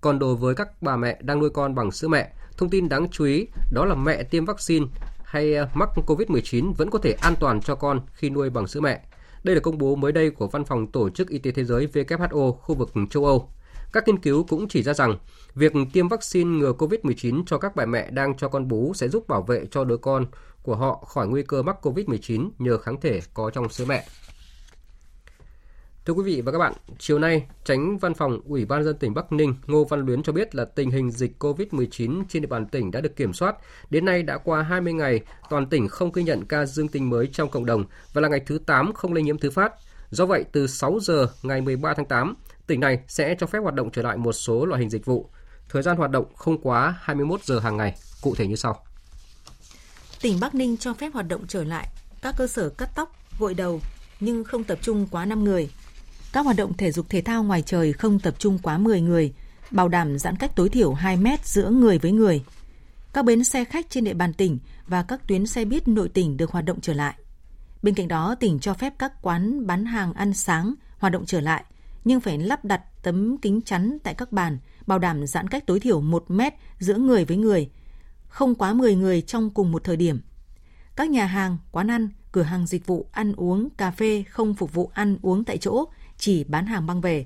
[0.00, 3.08] Còn đối với các bà mẹ đang nuôi con bằng sữa mẹ, thông tin đáng
[3.10, 4.86] chú ý đó là mẹ tiêm vaccine
[5.24, 8.80] hay à, mắc COVID-19 vẫn có thể an toàn cho con khi nuôi bằng sữa
[8.80, 9.00] mẹ.
[9.44, 11.88] Đây là công bố mới đây của Văn phòng Tổ chức Y tế Thế giới
[11.92, 13.48] WHO khu vực châu Âu.
[13.92, 15.18] Các nghiên cứu cũng chỉ ra rằng
[15.54, 19.28] việc tiêm vaccine ngừa COVID-19 cho các bà mẹ đang cho con bú sẽ giúp
[19.28, 20.26] bảo vệ cho đứa con
[20.62, 24.04] của họ khỏi nguy cơ mắc COVID-19 nhờ kháng thể có trong sữa mẹ.
[26.04, 29.14] Thưa quý vị và các bạn, chiều nay, tránh văn phòng Ủy ban dân tỉnh
[29.14, 32.66] Bắc Ninh Ngô Văn Luyến cho biết là tình hình dịch COVID-19 trên địa bàn
[32.66, 33.56] tỉnh đã được kiểm soát.
[33.90, 37.26] Đến nay đã qua 20 ngày, toàn tỉnh không ghi nhận ca dương tính mới
[37.32, 39.72] trong cộng đồng và là ngày thứ 8 không lây nhiễm thứ phát.
[40.10, 42.34] Do vậy, từ 6 giờ ngày 13 tháng 8,
[42.66, 45.30] tỉnh này sẽ cho phép hoạt động trở lại một số loại hình dịch vụ.
[45.72, 48.84] Thời gian hoạt động không quá 21 giờ hàng ngày, cụ thể như sau.
[50.20, 51.88] Tỉnh Bắc Ninh cho phép hoạt động trở lại
[52.22, 53.80] các cơ sở cắt tóc, gội đầu
[54.20, 55.70] nhưng không tập trung quá 5 người.
[56.32, 59.32] Các hoạt động thể dục thể thao ngoài trời không tập trung quá 10 người,
[59.70, 62.44] bảo đảm giãn cách tối thiểu 2 mét giữa người với người.
[63.12, 66.36] Các bến xe khách trên địa bàn tỉnh và các tuyến xe buýt nội tỉnh
[66.36, 67.14] được hoạt động trở lại.
[67.82, 71.40] Bên cạnh đó, tỉnh cho phép các quán bán hàng ăn sáng hoạt động trở
[71.40, 71.64] lại,
[72.04, 75.80] nhưng phải lắp đặt tấm kính chắn tại các bàn, bảo đảm giãn cách tối
[75.80, 77.70] thiểu 1 mét giữa người với người,
[78.28, 80.20] không quá 10 người trong cùng một thời điểm.
[80.96, 84.74] Các nhà hàng, quán ăn, cửa hàng dịch vụ ăn uống, cà phê không phục
[84.74, 85.84] vụ ăn uống tại chỗ,
[86.18, 87.24] chỉ bán hàng mang về.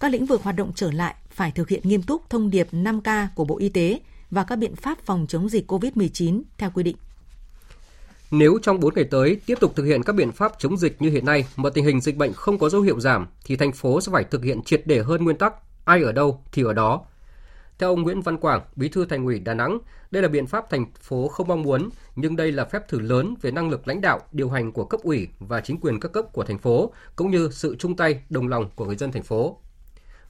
[0.00, 3.26] Các lĩnh vực hoạt động trở lại phải thực hiện nghiêm túc thông điệp 5K
[3.34, 6.96] của Bộ Y tế và các biện pháp phòng chống dịch COVID-19 theo quy định.
[8.34, 11.10] Nếu trong 4 ngày tới tiếp tục thực hiện các biện pháp chống dịch như
[11.10, 14.00] hiện nay mà tình hình dịch bệnh không có dấu hiệu giảm thì thành phố
[14.00, 17.04] sẽ phải thực hiện triệt để hơn nguyên tắc ai ở đâu thì ở đó.
[17.78, 19.78] Theo ông Nguyễn Văn Quảng, Bí thư Thành ủy Đà Nẵng,
[20.10, 23.34] đây là biện pháp thành phố không mong muốn, nhưng đây là phép thử lớn
[23.42, 26.24] về năng lực lãnh đạo, điều hành của cấp ủy và chính quyền các cấp
[26.32, 29.58] của thành phố, cũng như sự chung tay, đồng lòng của người dân thành phố.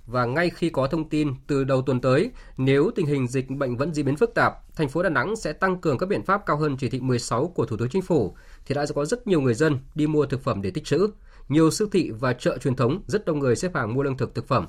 [0.06, 3.76] Và ngay khi có thông tin từ đầu tuần tới, nếu tình hình dịch bệnh
[3.76, 6.46] vẫn diễn biến phức tạp, thành phố Đà Nẵng sẽ tăng cường các biện pháp
[6.46, 8.36] cao hơn chỉ thị 16 của Thủ tướng Chính phủ,
[8.66, 11.08] thì đã có rất nhiều người dân đi mua thực phẩm để tích trữ.
[11.48, 14.34] Nhiều siêu thị và chợ truyền thống rất đông người xếp hàng mua lương thực
[14.34, 14.66] thực phẩm.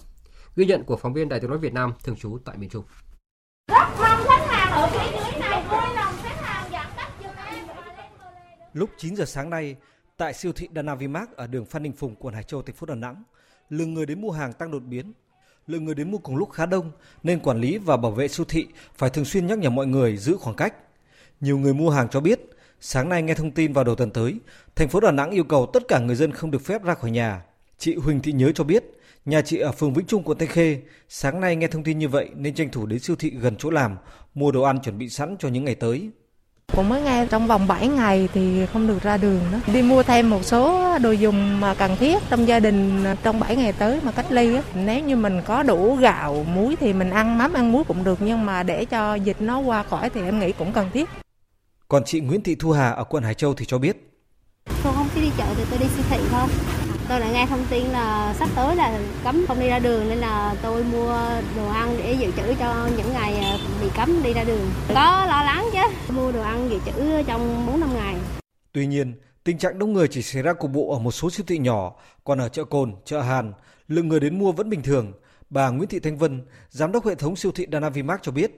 [0.56, 2.84] Ghi nhận của phóng viên Đài tiếng nói Việt Nam thường trú tại miền Trung.
[8.74, 9.76] Lúc 9 giờ sáng nay,
[10.18, 12.86] tại siêu thị Đà Vimax ở đường Phan Đình Phùng, quận Hải Châu, thành phố
[12.86, 13.24] Đà Nẵng,
[13.70, 15.14] lượng người đến mua hàng tăng đột biến.
[15.68, 16.92] Lượng người đến mua cùng lúc khá đông
[17.24, 20.18] nên quản lý và bảo vệ siêu thị phải thường xuyên nhắc nhở mọi người
[20.18, 20.74] giữ khoảng cách.
[21.42, 22.40] Nhiều người mua hàng cho biết,
[22.80, 24.36] sáng nay nghe thông tin vào đầu tuần tới,
[24.76, 27.12] thành phố Đà Nẵng yêu cầu tất cả người dân không được phép ra khỏi
[27.12, 27.44] nhà.
[27.78, 28.84] Chị Huỳnh Thị Nhớ cho biết,
[29.26, 32.08] nhà chị ở phường Vĩnh Trung, quận Thanh Khê, sáng nay nghe thông tin như
[32.10, 33.98] vậy nên tranh thủ đến siêu thị gần chỗ làm,
[34.34, 36.10] mua đồ ăn chuẩn bị sẵn cho những ngày tới.
[36.72, 39.60] Cũng mới nghe trong vòng 7 ngày thì không được ra đường nữa.
[39.74, 43.56] Đi mua thêm một số đồ dùng mà cần thiết trong gia đình trong 7
[43.56, 44.56] ngày tới mà cách ly.
[44.56, 44.62] Á.
[44.74, 48.22] Nếu như mình có đủ gạo, muối thì mình ăn mắm, ăn muối cũng được.
[48.22, 51.10] Nhưng mà để cho dịch nó qua khỏi thì em nghĩ cũng cần thiết.
[51.88, 54.10] Còn chị Nguyễn Thị Thu Hà ở quận Hải Châu thì cho biết.
[54.84, 56.48] Tôi không đi chợ thì tôi đi siêu thị thôi.
[57.14, 60.18] Tôi đã nghe thông tin là sắp tới là cấm không đi ra đường nên
[60.18, 61.20] là tôi mua
[61.58, 64.72] đồ ăn để dự trữ cho những ngày à, bị cấm đi ra đường.
[64.88, 68.16] Có lo lắng chứ, mua đồ ăn dự trữ trong 4 năm ngày.
[68.72, 71.46] Tuy nhiên, Tình trạng đông người chỉ xảy ra cục bộ ở một số siêu
[71.48, 73.54] thị nhỏ, còn ở chợ Cồn, chợ Hàn,
[73.88, 75.14] lượng người đến mua vẫn bình thường.
[75.50, 78.52] Bà Nguyễn Thị Thanh Vân, giám đốc hệ thống siêu thị Danavimax cho biết.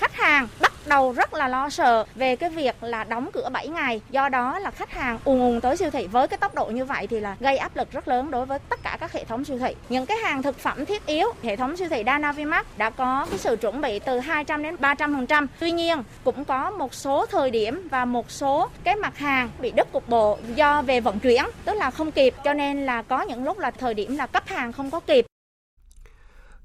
[0.00, 0.48] Khách hàng
[0.84, 4.00] bắt đầu rất là lo sợ về cái việc là đóng cửa 7 ngày.
[4.10, 6.84] Do đó là khách hàng ùn ùn tới siêu thị với cái tốc độ như
[6.84, 9.44] vậy thì là gây áp lực rất lớn đối với tất cả các hệ thống
[9.44, 9.74] siêu thị.
[9.88, 13.38] Những cái hàng thực phẩm thiết yếu, hệ thống siêu thị Danavimax đã có cái
[13.38, 15.46] sự chuẩn bị từ 200 đến 300%.
[15.58, 19.70] Tuy nhiên cũng có một số thời điểm và một số cái mặt hàng bị
[19.70, 23.22] đứt cục bộ do về vận chuyển, tức là không kịp cho nên là có
[23.22, 25.26] những lúc là thời điểm là cấp hàng không có kịp.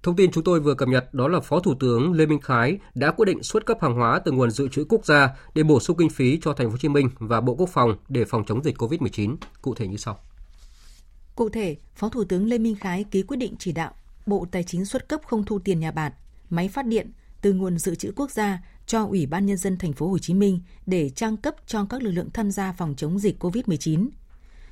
[0.03, 2.77] Thông tin chúng tôi vừa cập nhật đó là Phó Thủ tướng Lê Minh Khái
[2.95, 5.79] đã quyết định xuất cấp hàng hóa từ nguồn dự trữ quốc gia để bổ
[5.79, 8.43] sung kinh phí cho Thành phố Hồ Chí Minh và Bộ Quốc phòng để phòng
[8.47, 9.35] chống dịch COVID-19.
[9.61, 10.19] Cụ thể như sau.
[11.35, 13.91] Cụ thể, Phó Thủ tướng Lê Minh Khái ký quyết định chỉ đạo
[14.25, 16.13] Bộ Tài chính xuất cấp không thu tiền nhà bạc,
[16.49, 19.93] máy phát điện từ nguồn dự trữ quốc gia cho Ủy ban nhân dân thành
[19.93, 23.19] phố Hồ Chí Minh để trang cấp cho các lực lượng tham gia phòng chống
[23.19, 24.07] dịch COVID-19.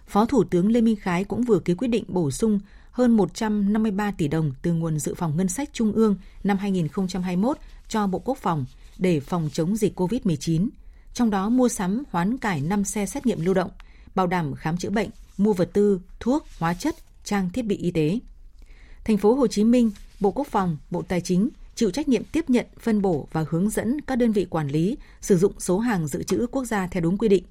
[0.08, 2.60] Phó Thủ tướng Lê Minh Khái cũng vừa ký quyết định bổ sung
[2.98, 7.58] hơn 153 tỷ đồng từ nguồn dự phòng ngân sách trung ương năm 2021
[7.88, 8.66] cho Bộ Quốc phòng
[8.98, 10.70] để phòng chống dịch COVID-19,
[11.14, 13.70] trong đó mua sắm hoán cải 5 xe xét nghiệm lưu động,
[14.16, 17.92] bảo đảm khám chữa bệnh, mua vật tư, thuốc, hóa chất, trang thiết bị y
[17.92, 18.20] tế.
[19.04, 22.50] Thành phố Hồ Chí Minh, Bộ Quốc phòng, Bộ Tài chính chịu trách nhiệm tiếp
[22.50, 26.08] nhận, phân bổ và hướng dẫn các đơn vị quản lý sử dụng số hàng
[26.08, 27.44] dự trữ quốc gia theo đúng quy định.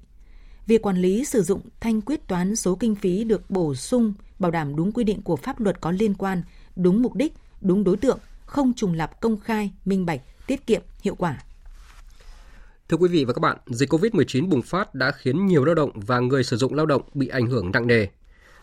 [0.65, 4.51] Việc quản lý sử dụng thanh quyết toán số kinh phí được bổ sung bảo
[4.51, 6.41] đảm đúng quy định của pháp luật có liên quan,
[6.75, 10.81] đúng mục đích, đúng đối tượng, không trùng lặp công khai, minh bạch, tiết kiệm,
[11.01, 11.37] hiệu quả.
[12.89, 15.91] Thưa quý vị và các bạn, dịch COVID-19 bùng phát đã khiến nhiều lao động
[15.95, 18.07] và người sử dụng lao động bị ảnh hưởng nặng nề.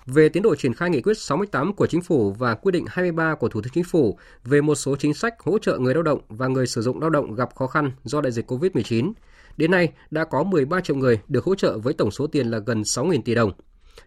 [0.06, 3.34] Về tiến độ triển khai nghị quyết 68 của Chính phủ và quyết định 23
[3.34, 6.20] của Thủ tướng Chính phủ về một số chính sách hỗ trợ người lao động
[6.28, 9.12] và người sử dụng lao động gặp khó khăn do đại dịch COVID-19,
[9.56, 12.58] đến nay đã có 13 triệu người được hỗ trợ với tổng số tiền là
[12.58, 13.52] gần 6.000 tỷ đồng.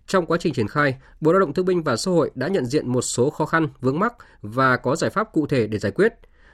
[0.08, 2.66] Trong quá trình triển khai, Bộ Lao động Thương binh và Xã hội đã nhận
[2.66, 5.92] diện một số khó khăn, vướng mắc và có giải pháp cụ thể để giải
[5.92, 6.14] quyết.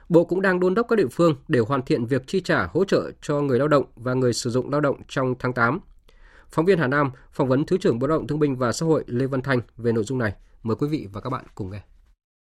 [0.10, 2.86] Bộ cũng đang đôn đốc các địa phương để hoàn thiện việc chi trả hỗ
[2.86, 5.80] trợ cho người lao động và người sử dụng lao động trong tháng 8.
[6.50, 8.86] Phóng viên Hà Nam phỏng vấn Thứ trưởng Bộ Lao động Thương binh và Xã
[8.86, 10.34] hội Lê Văn Thanh về nội dung này.
[10.63, 11.80] Mời quý vị và các bạn cùng nghe.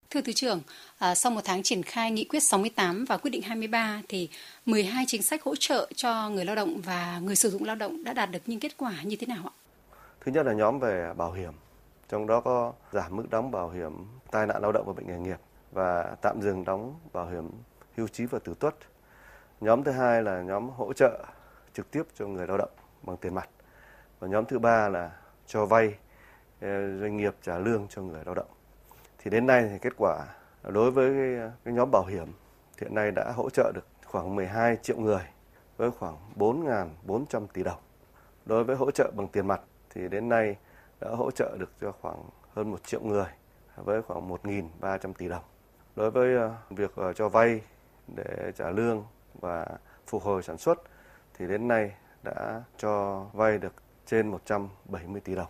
[0.10, 0.62] Thưa Thứ trưởng,
[0.98, 4.30] à, sau một tháng triển khai nghị quyết 68 và quyết định 23 thì
[4.66, 8.04] 12 chính sách hỗ trợ cho người lao động và người sử dụng lao động
[8.04, 9.65] đã đạt được những kết quả như thế nào ạ?
[10.26, 11.54] Thứ nhất là nhóm về bảo hiểm,
[12.08, 13.94] trong đó có giảm mức đóng bảo hiểm
[14.32, 15.40] tai nạn lao động và bệnh nghề nghiệp
[15.72, 17.52] và tạm dừng đóng bảo hiểm
[17.98, 18.76] hưu trí và tử tuất.
[19.62, 21.26] Nhóm thứ hai là nhóm hỗ trợ
[21.74, 22.70] trực tiếp cho người lao động
[23.04, 23.50] bằng tiền mặt.
[24.20, 25.12] Và nhóm thứ ba là
[25.48, 25.96] cho vay
[26.62, 28.50] ờ, doanh nghiệp trả lương cho người lao động.
[29.18, 30.26] Thì đến nay thì kết quả
[30.64, 32.28] đối với cái, cái nhóm bảo hiểm
[32.82, 35.24] hiện nay đã hỗ trợ được khoảng 12 triệu người
[35.78, 37.80] với khoảng 4.400 tỷ đồng.
[38.46, 39.62] Đối với hỗ trợ bằng tiền mặt
[39.96, 40.58] thì đến nay
[41.02, 43.28] đã hỗ trợ được cho khoảng hơn 1 triệu người
[43.76, 45.44] với khoảng 1.300 tỷ đồng.
[45.96, 47.62] Đối với ờ, việc ờ, cho vay
[48.16, 49.06] để trả lương
[49.42, 49.68] và
[50.08, 50.78] phục hồi sản xuất
[51.38, 53.74] thì đến nay đã cho vay được
[54.06, 55.48] trên 170 tỷ đồng.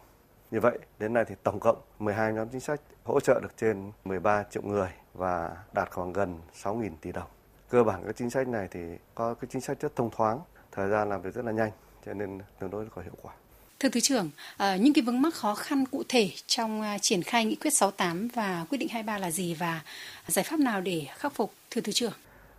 [0.51, 3.91] Như vậy, đến nay thì tổng cộng 12 nhóm chính sách hỗ trợ được trên
[4.05, 7.27] 13 triệu người và đạt khoảng gần 6.000 tỷ đồng.
[7.69, 10.39] Cơ bản các chính sách này thì có cái chính sách rất thông thoáng,
[10.71, 11.71] thời gian làm việc rất là nhanh,
[12.05, 13.33] cho nên tương đối có hiệu quả.
[13.79, 17.23] Thưa Thứ trưởng, ờ, những cái vướng mắc khó khăn cụ thể trong à, triển
[17.23, 19.81] khai nghị quyết 68 và quyết định 23 là gì và
[20.27, 22.11] giải pháp nào để khắc phục, thưa Thứ trưởng?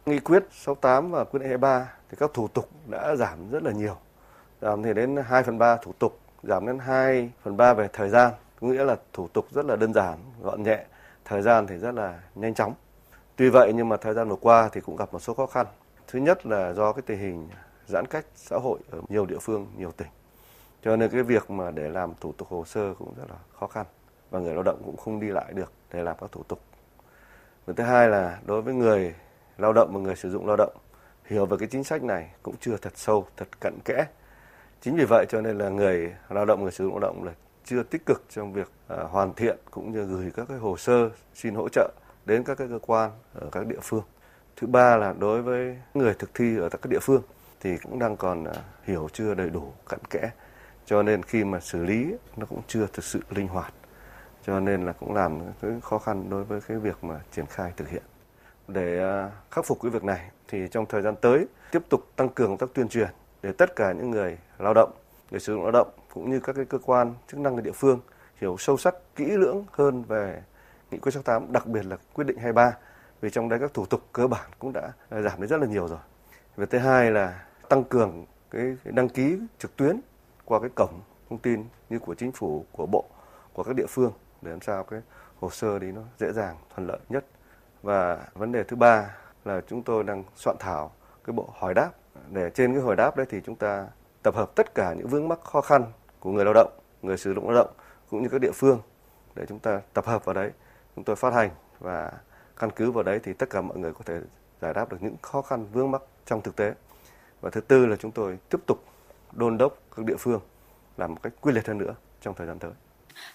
[0.07, 3.73] Nghị quyết 68 và quyết định 23 thì các thủ tục đã giảm rất là
[3.73, 3.97] nhiều.
[4.61, 8.09] Giảm thì đến 2 phần 3 thủ tục, giảm đến 2 phần 3 về thời
[8.09, 8.33] gian.
[8.61, 10.85] Có nghĩa là thủ tục rất là đơn giản, gọn nhẹ,
[11.25, 12.75] thời gian thì rất là nhanh chóng.
[13.37, 15.67] Tuy vậy nhưng mà thời gian vừa qua thì cũng gặp một số khó khăn.
[16.09, 17.49] Thứ nhất là do cái tình hình
[17.87, 20.09] giãn cách xã hội ở nhiều địa phương, nhiều tỉnh
[20.87, 23.67] cho nên cái việc mà để làm thủ tục hồ sơ cũng rất là khó
[23.67, 23.87] khăn
[24.31, 26.61] và người lao động cũng không đi lại được để làm các thủ tục.
[27.67, 29.15] Và thứ hai là đối với người
[29.59, 30.77] lao động và người sử dụng lao động
[31.25, 34.07] hiểu về cái chính sách này cũng chưa thật sâu thật cặn kẽ.
[34.81, 37.33] Chính vì vậy cho nên là người lao động người sử dụng lao động là
[37.65, 41.11] chưa tích cực trong việc uh, hoàn thiện cũng như gửi các cái hồ sơ
[41.35, 41.93] xin hỗ trợ
[42.27, 44.05] đến các cái cơ quan ở các địa phương.
[44.57, 47.23] Thứ ba là đối với người thực thi ở các địa phương
[47.61, 50.31] thì cũng đang còn uh, hiểu chưa đầy đủ cặn kẽ
[50.87, 53.73] cho nên khi mà xử lý, nó cũng chưa thực sự linh hoạt
[54.47, 57.73] cho nên là cũng làm cái khó khăn đối với cái việc mà triển khai
[57.77, 58.03] thực hiện
[58.69, 62.29] để à, khắc phục cái việc này thì trong thời gian tới, tiếp tục tăng
[62.29, 63.09] cường công tác tuyên truyền
[63.43, 64.93] để tất cả những người lao động,
[65.31, 67.73] người sử dụng lao động cũng như các cái cơ quan chức năng ở địa
[67.73, 68.01] phương
[68.37, 70.43] hiểu sâu sắc, kỹ lưỡng hơn về
[70.91, 72.73] nghị quyết 68 đặc biệt là quyết định 23
[73.21, 75.67] vì trong đấy các thủ tục cơ bản cũng đã à, giảm đi rất là
[75.67, 75.99] nhiều rồi.
[76.57, 80.01] Việc thứ hai là tăng cường cái đăng ký trực tuyến
[80.47, 83.05] qua cái cổng thông tin như của chính phủ, của bộ,
[83.53, 85.01] của các địa phương để làm sao cái
[85.41, 87.25] hồ sơ đi nó dễ dàng, thuận lợi nhất.
[87.83, 90.93] Và vấn đề thứ ba là chúng tôi đang soạn thảo
[91.25, 91.91] cái bộ hỏi đáp
[92.31, 93.87] để trên cái hỏi đáp đấy thì chúng ta
[94.23, 95.85] tập hợp tất cả những vướng mắc khó khăn
[96.21, 97.75] của người lao động, người sử dụng lao động
[98.11, 98.81] cũng như các địa phương
[99.35, 100.51] để chúng ta tập hợp vào đấy,
[100.97, 102.13] chúng tôi phát hành và
[102.57, 104.21] căn cứ vào đấy thì tất cả mọi người có thể
[104.61, 106.75] giải đáp được những khó khăn vướng mắc trong thực tế.
[107.41, 108.79] Và thứ tư là chúng tôi tiếp tục
[109.33, 110.41] đôn đốc các địa phương
[110.97, 112.71] làm một cách quyết liệt hơn nữa trong thời gian tới.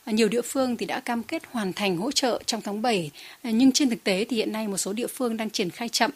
[0.06, 3.12] Nhiều địa phương thì đã cam kết hoàn thành hỗ trợ trong tháng 7,
[3.43, 6.12] nhưng trên thực tế thì hiện nay một số địa phương đang triển khai chậm.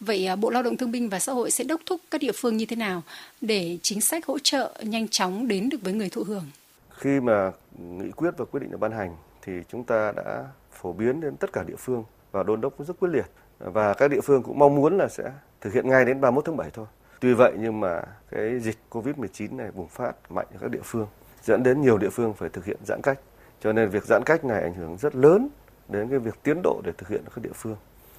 [0.00, 2.32] Vậy à, Bộ Lao động Thương binh và Xã hội sẽ đốc thúc các địa
[2.34, 3.02] phương như thế nào
[3.40, 6.44] để chính sách hỗ trợ nhanh chóng đến được với người thụ hưởng?
[6.90, 10.92] Khi mà nghị quyết và quyết định được ban hành thì chúng ta đã phổ
[10.92, 13.26] biến đến tất cả địa phương và đôn đốc rất quyết liệt
[13.58, 15.24] và các địa phương cũng mong muốn là sẽ
[15.60, 16.86] thực hiện ngay đến 31 tháng 7 thôi.
[17.20, 21.06] Tuy vậy nhưng mà cái dịch Covid-19 này bùng phát mạnh ở các địa phương,
[21.42, 23.18] dẫn đến nhiều địa phương phải thực hiện giãn cách.
[23.60, 25.48] Cho nên việc giãn cách này ảnh hưởng rất lớn
[25.88, 27.76] đến cái việc tiến độ để thực hiện ở các địa phương.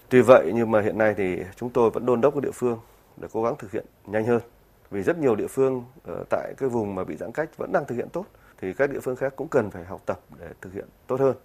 [0.09, 2.79] Tuy vậy nhưng mà hiện nay thì chúng tôi vẫn đôn đốc các địa phương
[3.17, 4.41] để cố gắng thực hiện nhanh hơn.
[4.91, 7.85] Vì rất nhiều địa phương ở tại cái vùng mà bị giãn cách vẫn đang
[7.85, 8.25] thực hiện tốt,
[8.61, 11.35] thì các địa phương khác cũng cần phải học tập để thực hiện tốt hơn.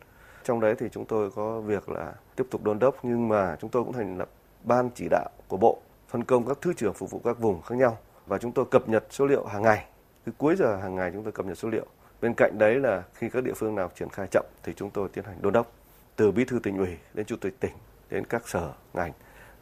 [0.44, 3.70] Trong đấy thì chúng tôi có việc là tiếp tục đôn đốc, nhưng mà chúng
[3.70, 4.28] tôi cũng thành lập
[4.64, 5.78] ban chỉ đạo của bộ
[6.16, 8.88] phân công các thứ trưởng phục vụ các vùng khác nhau và chúng tôi cập
[8.88, 9.86] nhật số liệu hàng ngày.
[10.26, 11.86] Cứ cuối giờ hàng ngày chúng tôi cập nhật số liệu.
[12.20, 15.08] Bên cạnh đấy là khi các địa phương nào triển khai chậm thì chúng tôi
[15.08, 15.72] tiến hành đôn đốc
[16.16, 17.72] từ bí thư tỉnh ủy đến chủ tịch tỉnh,
[18.10, 19.12] đến các sở, ngành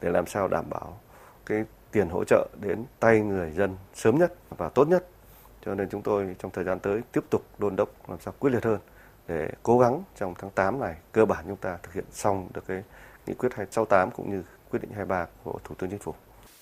[0.00, 1.00] để làm sao đảm bảo
[1.46, 5.06] cái tiền hỗ trợ đến tay người dân sớm nhất và tốt nhất.
[5.64, 8.50] Cho nên chúng tôi trong thời gian tới tiếp tục đôn đốc, làm sao quyết
[8.50, 8.78] liệt hơn
[9.28, 12.64] để cố gắng trong tháng 8 này cơ bản chúng ta thực hiện xong được
[12.66, 12.82] cái
[13.26, 16.14] nghị quyết 268 cũng như quyết định 23 của Thủ tướng Chính phủ.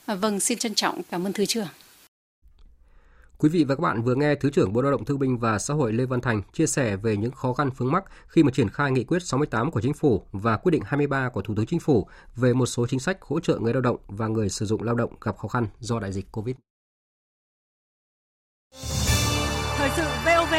[0.07, 1.69] À, vâng, xin trân trọng cảm ơn Thứ trưởng.
[3.39, 5.59] Quý vị và các bạn vừa nghe Thứ trưởng Bộ Lao động Thương binh và
[5.59, 8.51] Xã hội Lê Văn Thành chia sẻ về những khó khăn vướng mắc khi mà
[8.51, 11.67] triển khai nghị quyết 68 của Chính phủ và quyết định 23 của Thủ tướng
[11.67, 14.67] Chính phủ về một số chính sách hỗ trợ người lao động và người sử
[14.67, 16.57] dụng lao động gặp khó khăn do đại dịch Covid.
[19.77, 20.55] Thời sự VOV,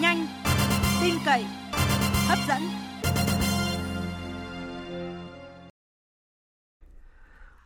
[0.00, 0.26] nhanh,
[1.02, 1.44] tin cậy,
[2.28, 2.87] hấp dẫn.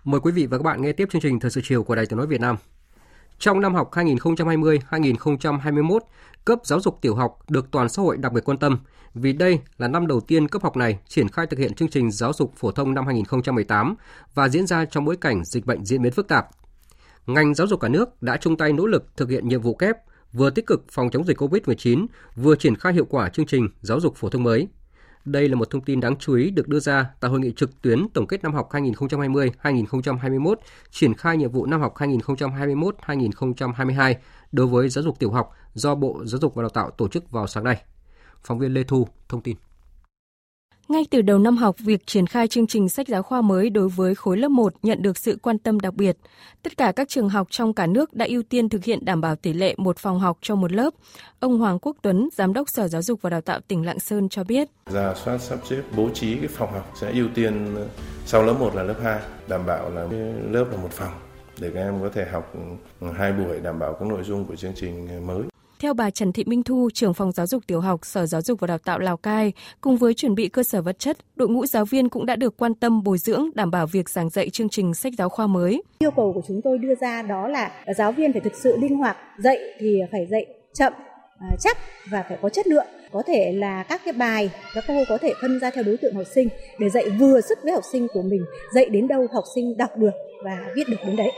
[0.04, 2.06] Mời quý vị và các bạn nghe tiếp chương trình Thời sự chiều của Đài
[2.06, 2.56] Tiếng nói Việt Nam.
[3.38, 5.98] Trong năm học 2020-2021,
[6.44, 8.78] cấp giáo dục tiểu học được toàn xã hội đặc biệt quan tâm
[9.14, 12.10] vì đây là năm đầu tiên cấp học này triển khai thực hiện chương trình
[12.10, 13.94] giáo dục phổ thông năm 2018
[14.34, 16.48] và diễn ra trong bối cảnh dịch bệnh diễn biến phức tạp.
[17.26, 19.96] Ngành giáo dục cả nước đã chung tay nỗ lực thực hiện nhiệm vụ kép,
[20.32, 24.00] vừa tích cực phòng chống dịch COVID-19, vừa triển khai hiệu quả chương trình giáo
[24.00, 24.68] dục phổ thông mới–
[25.24, 27.82] đây là một thông tin đáng chú ý được đưa ra tại hội nghị trực
[27.82, 30.54] tuyến tổng kết năm học 2020-2021,
[30.90, 34.14] triển khai nhiệm vụ năm học 2021-2022
[34.52, 37.30] đối với giáo dục tiểu học do Bộ Giáo dục và Đào tạo tổ chức
[37.30, 37.82] vào sáng nay.
[38.44, 39.56] Phóng viên Lê Thu thông tin.
[40.88, 43.88] Ngay từ đầu năm học, việc triển khai chương trình sách giáo khoa mới đối
[43.88, 46.16] với khối lớp 1 nhận được sự quan tâm đặc biệt.
[46.62, 49.36] Tất cả các trường học trong cả nước đã ưu tiên thực hiện đảm bảo
[49.36, 50.90] tỷ lệ một phòng học cho một lớp.
[51.40, 54.28] Ông Hoàng Quốc Tuấn, Giám đốc Sở Giáo dục và Đào tạo tỉnh Lạng Sơn
[54.28, 54.68] cho biết.
[54.86, 57.76] Giả soát sắp xếp bố trí cái phòng học sẽ ưu tiên
[58.26, 60.02] sau lớp 1 là lớp 2, đảm bảo là
[60.50, 61.14] lớp là một phòng
[61.60, 62.54] để các em có thể học
[63.16, 65.42] hai buổi đảm bảo các nội dung của chương trình mới.
[65.82, 68.60] Theo bà Trần Thị Minh Thu, trưởng phòng giáo dục tiểu học Sở Giáo dục
[68.60, 71.66] và Đào tạo Lào Cai, cùng với chuẩn bị cơ sở vật chất, đội ngũ
[71.66, 74.68] giáo viên cũng đã được quan tâm bồi dưỡng đảm bảo việc giảng dạy chương
[74.68, 75.82] trình sách giáo khoa mới.
[75.98, 78.96] Yêu cầu của chúng tôi đưa ra đó là giáo viên phải thực sự linh
[78.96, 80.92] hoạt, dạy thì phải dạy chậm,
[81.38, 81.76] à, chắc
[82.10, 85.32] và phải có chất lượng có thể là các cái bài các cô có thể
[85.42, 88.22] phân ra theo đối tượng học sinh để dạy vừa sức với học sinh của
[88.22, 90.12] mình dạy đến đâu học sinh đọc được
[90.44, 91.30] và viết được đến đấy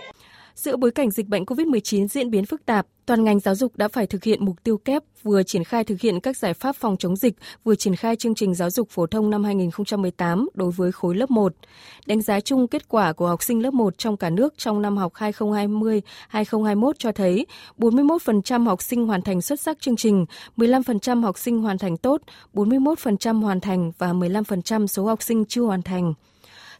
[0.54, 3.88] Giữa bối cảnh dịch bệnh COVID-19 diễn biến phức tạp, toàn ngành giáo dục đã
[3.88, 6.96] phải thực hiện mục tiêu kép vừa triển khai thực hiện các giải pháp phòng
[6.96, 10.92] chống dịch, vừa triển khai chương trình giáo dục phổ thông năm 2018 đối với
[10.92, 11.54] khối lớp 1.
[12.06, 14.96] Đánh giá chung kết quả của học sinh lớp 1 trong cả nước trong năm
[14.96, 17.46] học 2020-2021 cho thấy
[17.78, 22.22] 41% học sinh hoàn thành xuất sắc chương trình, 15% học sinh hoàn thành tốt,
[22.54, 26.14] 41% hoàn thành và 15% số học sinh chưa hoàn thành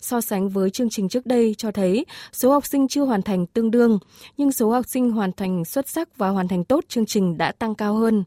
[0.05, 3.47] so sánh với chương trình trước đây cho thấy số học sinh chưa hoàn thành
[3.47, 3.99] tương đương,
[4.37, 7.53] nhưng số học sinh hoàn thành xuất sắc và hoàn thành tốt chương trình đã
[7.53, 8.25] tăng cao hơn.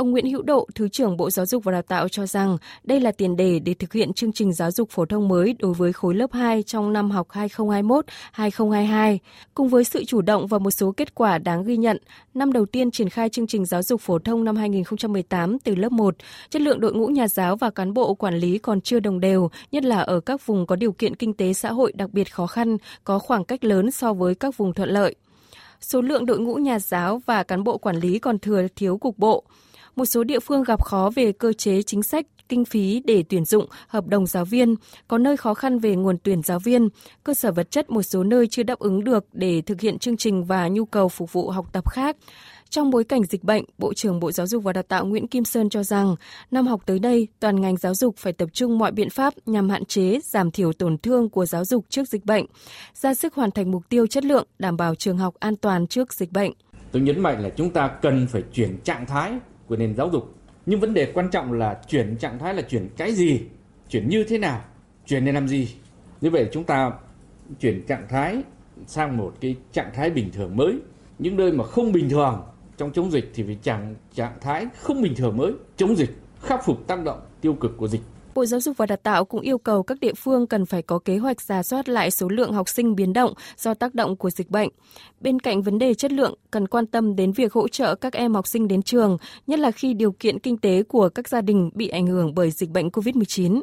[0.00, 3.00] Ông Nguyễn Hữu Độ, Thứ trưởng Bộ Giáo dục và Đào tạo cho rằng đây
[3.00, 5.92] là tiền đề để thực hiện chương trình giáo dục phổ thông mới đối với
[5.92, 7.28] khối lớp 2 trong năm học
[8.36, 9.18] 2021-2022.
[9.54, 11.98] Cùng với sự chủ động và một số kết quả đáng ghi nhận,
[12.34, 15.92] năm đầu tiên triển khai chương trình giáo dục phổ thông năm 2018 từ lớp
[15.92, 16.16] 1,
[16.50, 19.50] chất lượng đội ngũ nhà giáo và cán bộ quản lý còn chưa đồng đều,
[19.72, 22.46] nhất là ở các vùng có điều kiện kinh tế xã hội đặc biệt khó
[22.46, 25.14] khăn, có khoảng cách lớn so với các vùng thuận lợi.
[25.80, 29.18] Số lượng đội ngũ nhà giáo và cán bộ quản lý còn thừa thiếu cục
[29.18, 29.44] bộ.
[29.96, 33.44] Một số địa phương gặp khó về cơ chế chính sách, kinh phí để tuyển
[33.44, 34.74] dụng hợp đồng giáo viên,
[35.08, 36.88] có nơi khó khăn về nguồn tuyển giáo viên,
[37.24, 40.16] cơ sở vật chất một số nơi chưa đáp ứng được để thực hiện chương
[40.16, 42.16] trình và nhu cầu phục vụ học tập khác.
[42.70, 45.44] Trong bối cảnh dịch bệnh, Bộ trưởng Bộ Giáo dục và Đào tạo Nguyễn Kim
[45.44, 46.16] Sơn cho rằng,
[46.50, 49.70] năm học tới đây, toàn ngành giáo dục phải tập trung mọi biện pháp nhằm
[49.70, 52.46] hạn chế, giảm thiểu tổn thương của giáo dục trước dịch bệnh,
[52.94, 56.14] ra sức hoàn thành mục tiêu chất lượng, đảm bảo trường học an toàn trước
[56.14, 56.52] dịch bệnh.
[56.92, 59.32] Tôi nhấn mạnh là chúng ta cần phải chuyển trạng thái
[59.70, 60.34] của nền giáo dục.
[60.66, 63.40] Nhưng vấn đề quan trọng là chuyển trạng thái là chuyển cái gì,
[63.88, 64.60] chuyển như thế nào,
[65.06, 65.68] chuyển để làm gì.
[66.20, 66.92] Như vậy chúng ta
[67.60, 68.42] chuyển trạng thái
[68.86, 70.78] sang một cái trạng thái bình thường mới.
[71.18, 72.42] Những nơi mà không bình thường
[72.76, 76.10] trong chống dịch thì phải trạng trạng thái không bình thường mới chống dịch
[76.42, 78.02] khắc phục tác động tiêu cực của dịch
[78.40, 80.98] Bộ Giáo dục và Đào tạo cũng yêu cầu các địa phương cần phải có
[80.98, 84.30] kế hoạch giả soát lại số lượng học sinh biến động do tác động của
[84.30, 84.68] dịch bệnh.
[85.20, 88.34] Bên cạnh vấn đề chất lượng, cần quan tâm đến việc hỗ trợ các em
[88.34, 91.70] học sinh đến trường, nhất là khi điều kiện kinh tế của các gia đình
[91.74, 93.60] bị ảnh hưởng bởi dịch bệnh COVID-19.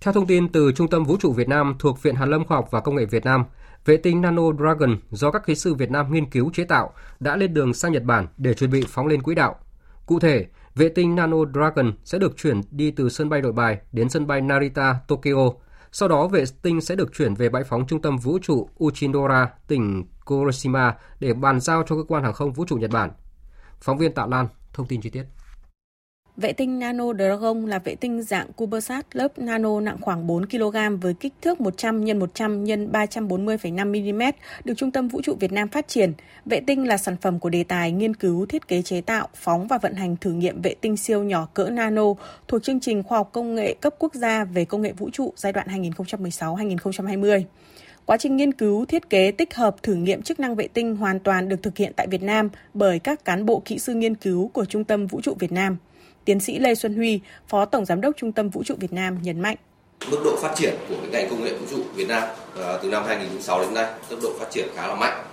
[0.00, 2.56] Theo thông tin từ Trung tâm Vũ trụ Việt Nam thuộc Viện Hàn lâm Khoa
[2.56, 3.44] học và Công nghệ Việt Nam,
[3.84, 7.36] vệ tinh Nano Dragon do các kỹ sư Việt Nam nghiên cứu chế tạo đã
[7.36, 9.54] lên đường sang Nhật Bản để chuẩn bị phóng lên quỹ đạo.
[10.06, 13.78] Cụ thể, vệ tinh Nano Dragon sẽ được chuyển đi từ sân bay Nội Bài
[13.92, 15.50] đến sân bay Narita, Tokyo.
[15.92, 19.50] Sau đó, vệ tinh sẽ được chuyển về bãi phóng trung tâm vũ trụ Uchinora,
[19.66, 23.10] tỉnh Kuroshima để bàn giao cho cơ quan hàng không vũ trụ Nhật Bản.
[23.80, 25.24] Phóng viên Tạ Lan thông tin chi tiết.
[26.36, 30.96] Vệ tinh Nano Dragon là vệ tinh dạng CubeSat lớp nano nặng khoảng 4 kg
[31.00, 34.22] với kích thước 100 x 100 x 340,5 mm
[34.64, 36.12] được Trung tâm Vũ trụ Việt Nam phát triển.
[36.44, 39.66] Vệ tinh là sản phẩm của đề tài nghiên cứu thiết kế chế tạo, phóng
[39.66, 42.04] và vận hành thử nghiệm vệ tinh siêu nhỏ cỡ nano
[42.48, 45.32] thuộc chương trình khoa học công nghệ cấp quốc gia về công nghệ vũ trụ
[45.36, 47.42] giai đoạn 2016-2020.
[48.06, 51.20] Quá trình nghiên cứu, thiết kế, tích hợp, thử nghiệm chức năng vệ tinh hoàn
[51.20, 54.48] toàn được thực hiện tại Việt Nam bởi các cán bộ kỹ sư nghiên cứu
[54.48, 55.76] của Trung tâm Vũ trụ Việt Nam.
[56.24, 59.18] Tiến sĩ Lê Xuân Huy, Phó Tổng Giám đốc Trung tâm Vũ trụ Việt Nam
[59.22, 59.56] nhấn mạnh.
[60.10, 62.22] Mức độ phát triển của cái ngành công nghệ vũ trụ Việt Nam
[62.60, 65.24] à, từ năm 2006 đến nay, tốc độ phát triển khá là mạnh.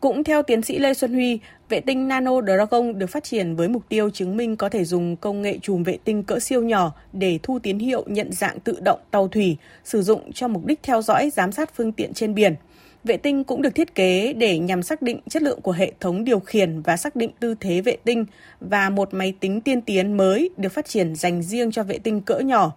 [0.00, 1.38] Cũng theo tiến sĩ Lê Xuân Huy,
[1.68, 5.16] vệ tinh Nano Dragon được phát triển với mục tiêu chứng minh có thể dùng
[5.16, 8.80] công nghệ chùm vệ tinh cỡ siêu nhỏ để thu tín hiệu nhận dạng tự
[8.80, 12.34] động tàu thủy, sử dụng cho mục đích theo dõi, giám sát phương tiện trên
[12.34, 12.54] biển–
[13.04, 16.24] Vệ tinh cũng được thiết kế để nhằm xác định chất lượng của hệ thống
[16.24, 18.26] điều khiển và xác định tư thế vệ tinh
[18.60, 22.20] và một máy tính tiên tiến mới được phát triển dành riêng cho vệ tinh
[22.20, 22.72] cỡ nhỏ.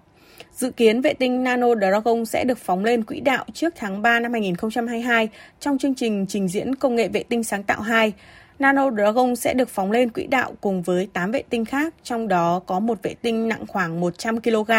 [0.54, 4.20] Dự kiến vệ tinh Nano Dragon sẽ được phóng lên quỹ đạo trước tháng 3
[4.20, 8.14] năm 2022 trong chương trình trình diễn công nghệ vệ tinh sáng tạo 2
[8.60, 12.28] Nano Dragon sẽ được phóng lên quỹ đạo cùng với 8 vệ tinh khác, trong
[12.28, 14.72] đó có một vệ tinh nặng khoảng 100 kg,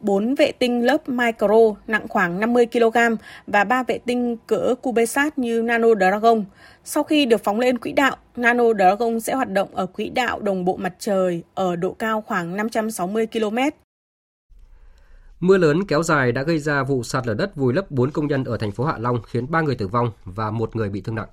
[0.00, 1.48] 4 vệ tinh lớp micro
[1.86, 2.96] nặng khoảng 50 kg
[3.46, 6.44] và 3 vệ tinh cỡ CubeSat như Nano Dragon.
[6.84, 10.40] Sau khi được phóng lên quỹ đạo, Nano Dragon sẽ hoạt động ở quỹ đạo
[10.40, 13.58] đồng bộ mặt trời ở độ cao khoảng 560 km.
[15.40, 18.26] Mưa lớn kéo dài đã gây ra vụ sạt lở đất vùi lấp 4 công
[18.26, 21.00] nhân ở thành phố Hạ Long khiến 3 người tử vong và một người bị
[21.00, 21.28] thương nặng.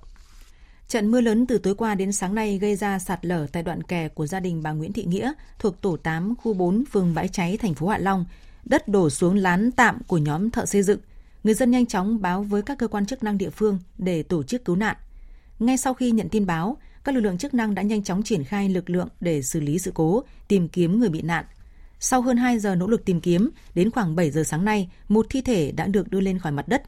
[0.92, 3.82] Trận mưa lớn từ tối qua đến sáng nay gây ra sạt lở tại đoạn
[3.82, 7.28] kè của gia đình bà Nguyễn Thị Nghĩa thuộc tổ 8 khu 4 phường Bãi
[7.28, 8.24] Cháy thành phố Hạ Long.
[8.64, 11.00] Đất đổ xuống lán tạm của nhóm thợ xây dựng.
[11.44, 14.42] Người dân nhanh chóng báo với các cơ quan chức năng địa phương để tổ
[14.42, 14.96] chức cứu nạn.
[15.58, 18.44] Ngay sau khi nhận tin báo, các lực lượng chức năng đã nhanh chóng triển
[18.44, 21.44] khai lực lượng để xử lý sự cố, tìm kiếm người bị nạn.
[22.00, 25.26] Sau hơn 2 giờ nỗ lực tìm kiếm, đến khoảng 7 giờ sáng nay, một
[25.30, 26.82] thi thể đã được đưa lên khỏi mặt đất.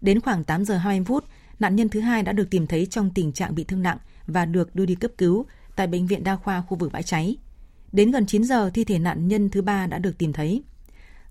[0.00, 1.24] Đến khoảng 8 giờ 20 phút,
[1.58, 4.44] Nạn nhân thứ hai đã được tìm thấy trong tình trạng bị thương nặng và
[4.44, 5.46] được đưa đi cấp cứu
[5.76, 7.36] tại bệnh viện đa khoa khu vực bãi cháy.
[7.92, 10.62] Đến gần 9 giờ, thi thể nạn nhân thứ ba đã được tìm thấy.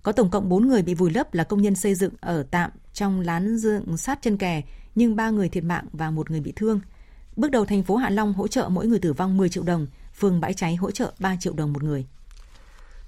[0.02, 2.70] Có tổng cộng 4 người bị vùi lấp là công nhân xây dựng ở tạm
[2.92, 4.62] trong lán dựng sát chân kè,
[4.94, 6.80] nhưng 3 người thiệt mạng và một người bị thương.
[7.36, 9.86] Bước đầu thành phố Hạ Long hỗ trợ mỗi người tử vong 10 triệu đồng,
[10.14, 12.06] phường bãi cháy hỗ trợ 3 triệu đồng một người.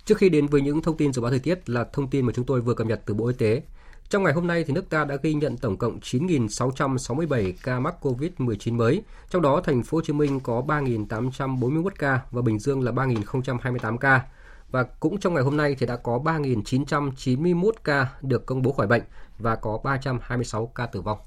[0.05, 2.33] Trước khi đến với những thông tin dự báo thời tiết là thông tin mà
[2.37, 3.63] chúng tôi vừa cập nhật từ Bộ Y tế.
[4.09, 7.95] Trong ngày hôm nay, thì nước ta đã ghi nhận tổng cộng 9.667 ca mắc
[8.01, 12.83] COVID-19 mới, trong đó thành phố Hồ Chí Minh có 3.841 ca và Bình Dương
[12.83, 14.25] là 3.028 ca.
[14.71, 18.87] Và cũng trong ngày hôm nay thì đã có 3.991 ca được công bố khỏi
[18.87, 19.03] bệnh
[19.39, 21.19] và có 326 ca tử vong.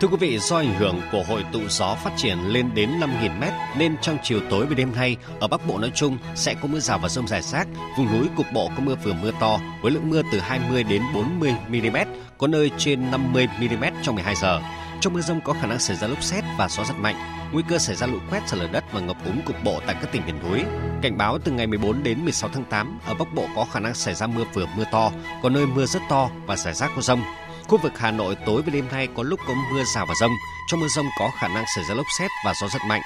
[0.00, 3.38] Thưa quý vị, do ảnh hưởng của hội tụ gió phát triển lên đến 5.000
[3.38, 6.68] mét nên trong chiều tối và đêm nay ở Bắc Bộ nói chung sẽ có
[6.68, 9.58] mưa rào và rông rải rác, vùng núi cục bộ có mưa vừa mưa to
[9.82, 11.96] với lượng mưa từ 20 đến 40 mm,
[12.38, 14.60] có nơi trên 50 mm trong 12 giờ.
[15.00, 17.16] Trong mưa rông có khả năng xảy ra lốc xét và gió giật mạnh,
[17.52, 19.96] nguy cơ xảy ra lũ quét sạt lở đất và ngập úng cục bộ tại
[20.00, 20.62] các tỉnh miền núi.
[21.02, 23.94] Cảnh báo từ ngày 14 đến 16 tháng 8 ở Bắc Bộ có khả năng
[23.94, 25.10] xảy ra mưa vừa mưa to,
[25.42, 27.22] có nơi mưa rất to và rải rác có rông.
[27.70, 30.32] Khu vực Hà Nội tối và đêm nay có lúc có mưa rào và rông.
[30.66, 33.00] Trong mưa rông có khả năng xảy ra lốc xét và gió giật mạnh.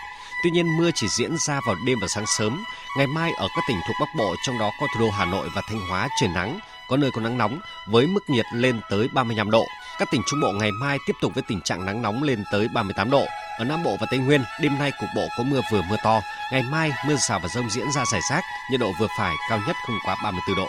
[0.45, 2.65] Tuy nhiên mưa chỉ diễn ra vào đêm và sáng sớm.
[2.97, 5.49] Ngày mai ở các tỉnh thuộc Bắc Bộ trong đó có thủ đô Hà Nội
[5.55, 6.59] và Thanh Hóa trời nắng,
[6.89, 9.65] có nơi có nắng nóng với mức nhiệt lên tới 35 độ.
[9.99, 12.69] Các tỉnh Trung Bộ ngày mai tiếp tục với tình trạng nắng nóng lên tới
[12.75, 13.25] 38 độ.
[13.59, 16.21] Ở Nam Bộ và Tây Nguyên, đêm nay cục bộ có mưa vừa mưa to.
[16.53, 19.61] Ngày mai mưa rào và rông diễn ra rải rác, nhiệt độ vừa phải, cao
[19.67, 20.69] nhất không quá 34 độ.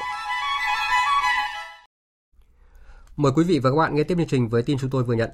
[3.17, 5.13] Mời quý vị và các bạn nghe tiếp chương trình với tin chúng tôi vừa
[5.13, 5.29] nhận.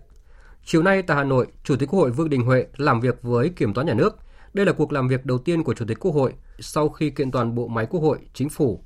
[0.66, 3.50] Chiều nay tại Hà Nội, Chủ tịch Quốc hội Vương Đình Huệ làm việc với
[3.50, 4.18] Kiểm toán Nhà nước.
[4.54, 7.32] Đây là cuộc làm việc đầu tiên của Chủ tịch Quốc hội sau khi kiện
[7.32, 8.84] toàn bộ máy Quốc hội, Chính phủ.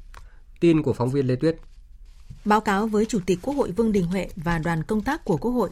[0.59, 1.55] Tin của phóng viên Lê Tuyết.
[2.45, 5.37] Báo cáo với Chủ tịch Quốc hội Vương Đình Huệ và đoàn công tác của
[5.37, 5.69] Quốc hội,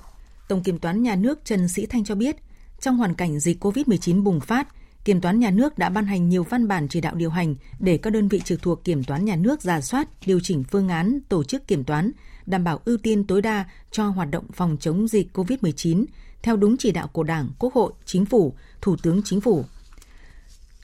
[0.48, 2.36] Tổng Kiểm toán Nhà nước Trần Sĩ Thanh cho biết,
[2.82, 4.68] trong hoàn cảnh dịch COVID-19 bùng phát,
[5.06, 7.98] Kiểm toán Nhà nước đã ban hành nhiều văn bản chỉ đạo điều hành để
[7.98, 11.20] các đơn vị trực thuộc Kiểm toán Nhà nước giả soát, điều chỉnh phương án
[11.30, 12.12] tổ chức kiểm toán,
[12.46, 16.06] đảm bảo ưu tiên tối đa cho hoạt động phòng chống dịch COVID-19
[16.42, 19.66] theo đúng chỉ đạo của Đảng, Quốc hội, Chính phủ, Thủ tướng Chính phủ.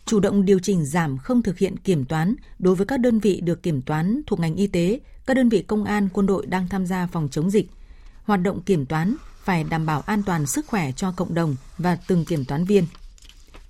[0.06, 3.42] Chủ động điều chỉnh giảm không thực hiện kiểm toán đối với các đơn vị
[3.42, 6.68] được kiểm toán thuộc ngành y tế, các đơn vị công an, quân đội đang
[6.68, 7.70] tham gia phòng chống dịch.
[8.24, 11.98] Hoạt động kiểm toán phải đảm bảo an toàn sức khỏe cho cộng đồng và
[12.08, 12.86] từng kiểm toán viên.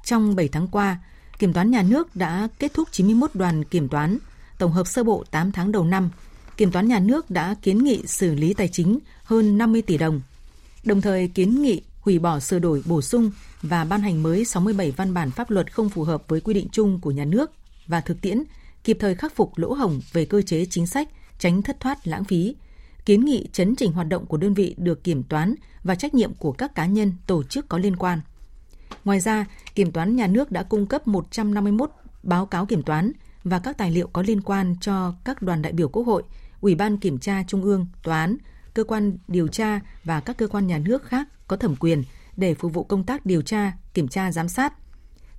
[0.09, 0.97] Trong 7 tháng qua,
[1.39, 4.17] Kiểm toán Nhà nước đã kết thúc 91 đoàn kiểm toán,
[4.57, 6.09] tổng hợp sơ bộ 8 tháng đầu năm.
[6.57, 10.21] Kiểm toán Nhà nước đã kiến nghị xử lý tài chính hơn 50 tỷ đồng,
[10.83, 13.31] đồng thời kiến nghị hủy bỏ sửa đổi bổ sung
[13.61, 16.67] và ban hành mới 67 văn bản pháp luật không phù hợp với quy định
[16.71, 17.51] chung của nhà nước
[17.87, 18.43] và thực tiễn,
[18.83, 22.23] kịp thời khắc phục lỗ hổng về cơ chế chính sách, tránh thất thoát lãng
[22.23, 22.55] phí,
[23.05, 26.33] kiến nghị chấn chỉnh hoạt động của đơn vị được kiểm toán và trách nhiệm
[26.33, 28.21] của các cá nhân, tổ chức có liên quan.
[29.05, 31.91] Ngoài ra, Kiểm toán Nhà nước đã cung cấp 151
[32.23, 33.11] báo cáo kiểm toán
[33.43, 36.23] và các tài liệu có liên quan cho các đoàn đại biểu Quốc hội,
[36.61, 38.37] Ủy ban Kiểm tra Trung ương, Tòa án,
[38.73, 42.03] cơ quan điều tra và các cơ quan nhà nước khác có thẩm quyền
[42.37, 44.73] để phục vụ công tác điều tra, kiểm tra, giám sát.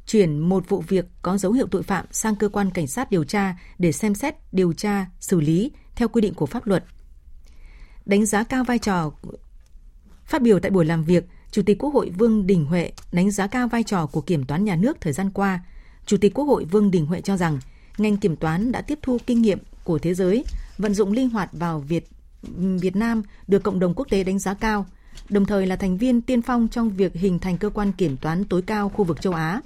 [0.06, 3.24] Chuyển một vụ việc có dấu hiệu tội phạm sang cơ quan cảnh sát điều
[3.24, 6.84] tra để xem xét, điều tra, xử lý theo quy định của pháp luật.
[8.06, 9.12] Đánh giá cao vai trò
[10.24, 13.46] Phát biểu tại buổi làm việc, Chủ tịch Quốc hội Vương Đình Huệ đánh giá
[13.46, 15.60] cao vai trò của kiểm toán nhà nước thời gian qua.
[16.06, 17.58] Chủ tịch Quốc hội Vương Đình Huệ cho rằng
[17.98, 20.44] ngành kiểm toán đã tiếp thu kinh nghiệm của thế giới,
[20.78, 22.08] vận dụng linh hoạt vào Việt
[22.80, 24.86] Việt Nam được cộng đồng quốc tế đánh giá cao,
[25.28, 28.44] đồng thời là thành viên tiên phong trong việc hình thành cơ quan kiểm toán
[28.44, 29.60] tối cao khu vực châu Á.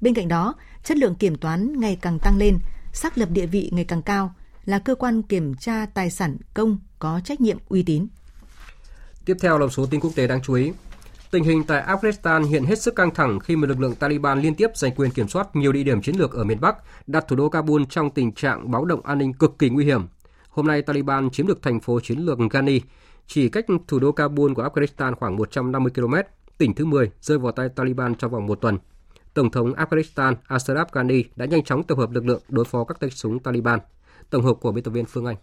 [0.00, 2.58] Bên cạnh đó, chất lượng kiểm toán ngày càng tăng lên,
[2.92, 4.34] xác lập địa vị ngày càng cao,
[4.64, 8.06] là cơ quan kiểm tra tài sản công có trách nhiệm uy tín.
[9.24, 10.72] Tiếp theo là một số tin quốc tế đáng chú ý.
[11.30, 14.54] Tình hình tại Afghanistan hiện hết sức căng thẳng khi mà lực lượng Taliban liên
[14.54, 17.36] tiếp giành quyền kiểm soát nhiều địa điểm chiến lược ở miền Bắc, đặt thủ
[17.36, 20.02] đô Kabul trong tình trạng báo động an ninh cực kỳ nguy hiểm.
[20.48, 22.80] Hôm nay Taliban chiếm được thành phố chiến lược Ghani,
[23.26, 26.14] chỉ cách thủ đô Kabul của Afghanistan khoảng 150 km,
[26.58, 28.78] tỉnh thứ 10 rơi vào tay Taliban trong vòng một tuần.
[29.34, 33.00] Tổng thống Afghanistan Ashraf Ghani đã nhanh chóng tập hợp lực lượng đối phó các
[33.00, 33.80] tay súng Taliban.
[34.30, 35.36] Tổng hợp của biên tập viên Phương Anh.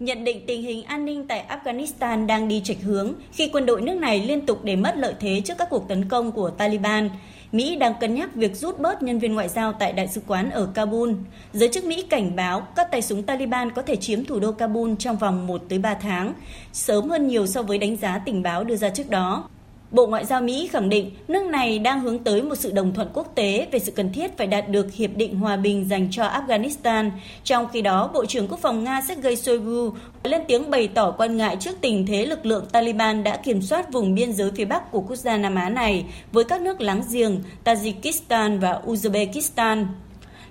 [0.00, 3.80] Nhận định tình hình an ninh tại Afghanistan đang đi chệch hướng khi quân đội
[3.80, 7.10] nước này liên tục để mất lợi thế trước các cuộc tấn công của Taliban.
[7.52, 10.50] Mỹ đang cân nhắc việc rút bớt nhân viên ngoại giao tại đại sứ quán
[10.50, 11.12] ở Kabul.
[11.52, 14.94] Giới chức Mỹ cảnh báo các tay súng Taliban có thể chiếm thủ đô Kabul
[14.98, 16.34] trong vòng 1 tới 3 tháng,
[16.72, 19.48] sớm hơn nhiều so với đánh giá tình báo đưa ra trước đó.
[19.96, 23.08] Bộ Ngoại giao Mỹ khẳng định nước này đang hướng tới một sự đồng thuận
[23.14, 26.28] quốc tế về sự cần thiết phải đạt được hiệp định hòa bình dành cho
[26.28, 27.10] Afghanistan.
[27.44, 29.90] Trong khi đó, Bộ trưởng Quốc phòng Nga Sergei Shoigu
[30.22, 33.92] lên tiếng bày tỏ quan ngại trước tình thế lực lượng Taliban đã kiểm soát
[33.92, 37.02] vùng biên giới phía bắc của quốc gia Nam Á này với các nước láng
[37.12, 39.86] giềng Tajikistan và Uzbekistan.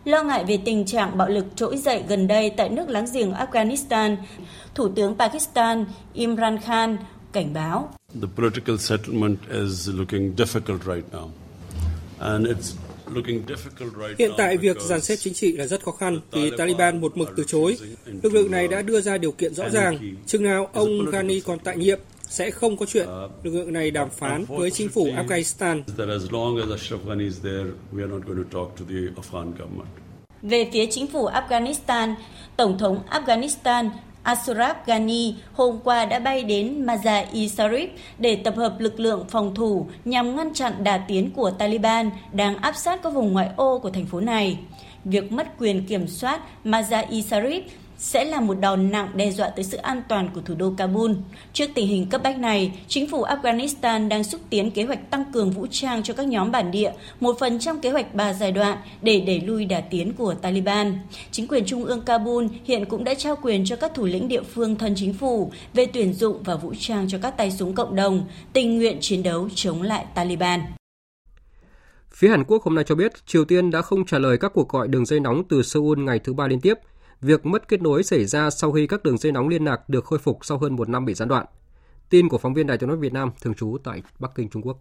[0.05, 3.33] Lo ngại về tình trạng bạo lực trỗi dậy gần đây tại nước láng giềng
[3.33, 4.15] Afghanistan,
[4.75, 6.97] Thủ tướng Pakistan Imran Khan
[7.31, 7.89] cảnh báo.
[8.21, 11.31] The political settlement is looking difficult right now.
[12.19, 12.75] And it's
[14.17, 17.29] Hiện tại việc dàn xếp chính trị là rất khó khăn vì Taliban một mực
[17.37, 17.77] từ chối.
[18.23, 20.15] Lực lượng này đã đưa ra điều kiện rõ ràng.
[20.25, 23.07] Chừng nào ông Ghani còn tại nhiệm, sẽ không có chuyện
[23.43, 25.81] lực lượng này đàm phán với chính phủ Afghanistan.
[30.41, 32.15] Về phía chính phủ Afghanistan,
[32.57, 33.89] Tổng thống Afghanistan
[34.25, 39.55] Ashraf Ghani hôm qua đã bay đến Mazar-i Sharif để tập hợp lực lượng phòng
[39.55, 43.79] thủ nhằm ngăn chặn đà tiến của Taliban đang áp sát các vùng ngoại ô
[43.79, 44.57] của thành phố này.
[45.03, 47.61] Việc mất quyền kiểm soát Mazar-i Sharif
[47.97, 51.11] sẽ là một đòn nặng đe dọa tới sự an toàn của thủ đô Kabul.
[51.53, 55.31] Trước tình hình cấp bách này, chính phủ Afghanistan đang xúc tiến kế hoạch tăng
[55.33, 58.51] cường vũ trang cho các nhóm bản địa, một phần trong kế hoạch ba giai
[58.51, 60.99] đoạn để đẩy lui đà tiến của Taliban.
[61.31, 64.43] Chính quyền trung ương Kabul hiện cũng đã trao quyền cho các thủ lĩnh địa
[64.43, 67.95] phương thân chính phủ về tuyển dụng và vũ trang cho các tay súng cộng
[67.95, 70.61] đồng, tình nguyện chiến đấu chống lại Taliban.
[72.11, 74.69] Phía Hàn Quốc hôm nay cho biết Triều Tiên đã không trả lời các cuộc
[74.69, 76.73] gọi đường dây nóng từ Seoul ngày thứ ba liên tiếp.
[77.21, 80.05] Việc mất kết nối xảy ra sau khi các đường dây nóng liên lạc được
[80.05, 81.45] khôi phục sau hơn một năm bị gián đoạn.
[82.09, 84.61] Tin của phóng viên Đài tiếng nói Việt Nam thường trú tại Bắc Kinh, Trung
[84.61, 84.77] Quốc.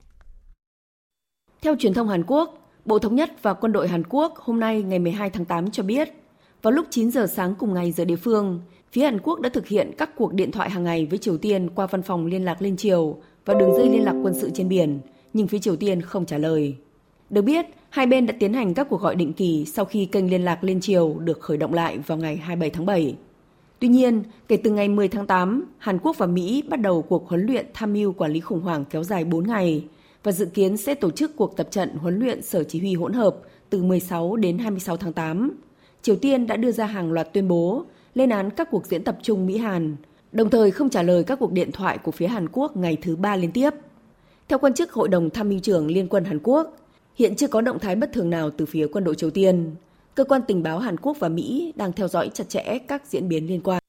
[1.62, 4.82] Theo truyền thông Hàn Quốc, Bộ Thống nhất và Quân đội Hàn Quốc hôm nay
[4.82, 6.09] ngày 12 tháng 8 cho biết,
[6.62, 8.61] vào lúc 9 giờ sáng cùng ngày giờ địa phương,
[8.93, 11.70] phía Hàn Quốc đã thực hiện các cuộc điện thoại hàng ngày với Triều Tiên
[11.74, 14.68] qua văn phòng liên lạc liên triều và đường dây liên lạc quân sự trên
[14.68, 15.01] biển,
[15.32, 16.76] nhưng phía Triều Tiên không trả lời.
[17.30, 20.30] Được biết, hai bên đã tiến hành các cuộc gọi định kỳ sau khi kênh
[20.30, 23.16] liên lạc liên triều được khởi động lại vào ngày 27 tháng 7.
[23.78, 27.28] Tuy nhiên, kể từ ngày 10 tháng 8, Hàn Quốc và Mỹ bắt đầu cuộc
[27.28, 29.84] huấn luyện tham mưu quản lý khủng hoảng kéo dài 4 ngày
[30.22, 33.12] và dự kiến sẽ tổ chức cuộc tập trận huấn luyện sở chỉ huy hỗn
[33.12, 33.36] hợp
[33.70, 35.51] từ 16 đến 26 tháng 8.
[36.03, 37.84] Triều Tiên đã đưa ra hàng loạt tuyên bố
[38.14, 39.97] lên án các cuộc diễn tập chung Mỹ-Hàn,
[40.32, 43.16] đồng thời không trả lời các cuộc điện thoại của phía Hàn Quốc ngày thứ
[43.16, 43.70] ba liên tiếp.
[44.49, 46.76] Theo quan chức Hội đồng Tham mưu trưởng Liên quân Hàn Quốc,
[47.16, 49.74] Hiện chưa có động thái bất thường nào từ phía quân đội Triều Tiên.
[50.14, 53.28] Cơ quan tình báo Hàn Quốc và Mỹ đang theo dõi chặt chẽ các diễn
[53.28, 53.82] biến liên quan.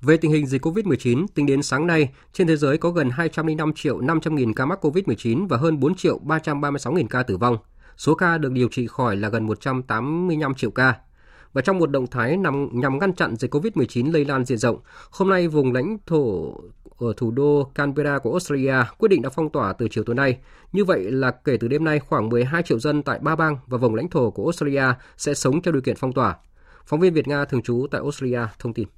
[0.00, 3.72] Về tình hình dịch COVID-19, tính đến sáng nay, trên thế giới có gần 205
[3.72, 7.58] triệu 500 nghìn ca mắc COVID-19 và hơn 4 triệu 336 nghìn ca tử vong.
[7.96, 10.94] Số ca được điều trị khỏi là gần 185 triệu ca.
[11.54, 14.78] Và trong một động thái nằm nhằm ngăn chặn dịch COVID-19 lây lan diện rộng,
[15.10, 16.54] hôm nay vùng lãnh thổ
[16.98, 20.38] ở thủ đô Canberra của Australia quyết định đã phong tỏa từ chiều tối nay.
[20.72, 23.78] Như vậy là kể từ đêm nay khoảng 12 triệu dân tại ba bang và
[23.78, 24.84] vùng lãnh thổ của Australia
[25.16, 26.36] sẽ sống theo điều kiện phong tỏa.
[26.86, 28.88] Phóng viên Việt Nga thường trú tại Australia thông tin.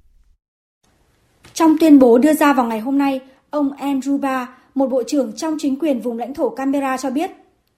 [1.53, 5.33] Trong tuyên bố đưa ra vào ngày hôm nay, ông Andrew Barr, một bộ trưởng
[5.35, 7.31] trong chính quyền vùng lãnh thổ Canberra cho biết,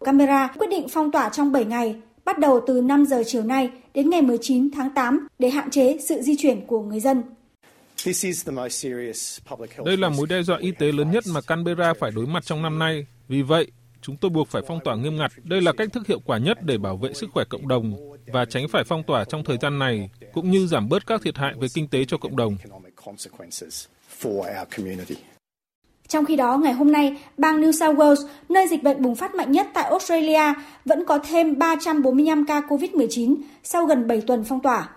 [0.05, 3.69] Canberra quyết định phong tỏa trong 7 ngày, bắt đầu từ 5 giờ chiều nay
[3.93, 7.23] đến ngày 19 tháng 8 để hạn chế sự di chuyển của người dân.
[9.85, 12.61] Đây là mối đe dọa y tế lớn nhất mà Canberra phải đối mặt trong
[12.61, 13.05] năm nay.
[13.27, 13.67] Vì vậy,
[14.01, 15.31] chúng tôi buộc phải phong tỏa nghiêm ngặt.
[15.43, 17.93] Đây là cách thức hiệu quả nhất để bảo vệ sức khỏe cộng đồng
[18.27, 21.37] và tránh phải phong tỏa trong thời gian này, cũng như giảm bớt các thiệt
[21.37, 22.57] hại về kinh tế cho cộng đồng.
[26.09, 29.35] Trong khi đó, ngày hôm nay, bang New South Wales, nơi dịch bệnh bùng phát
[29.35, 30.53] mạnh nhất tại Australia,
[30.85, 34.89] vẫn có thêm 345 ca COVID-19 sau gần 7 tuần phong tỏa.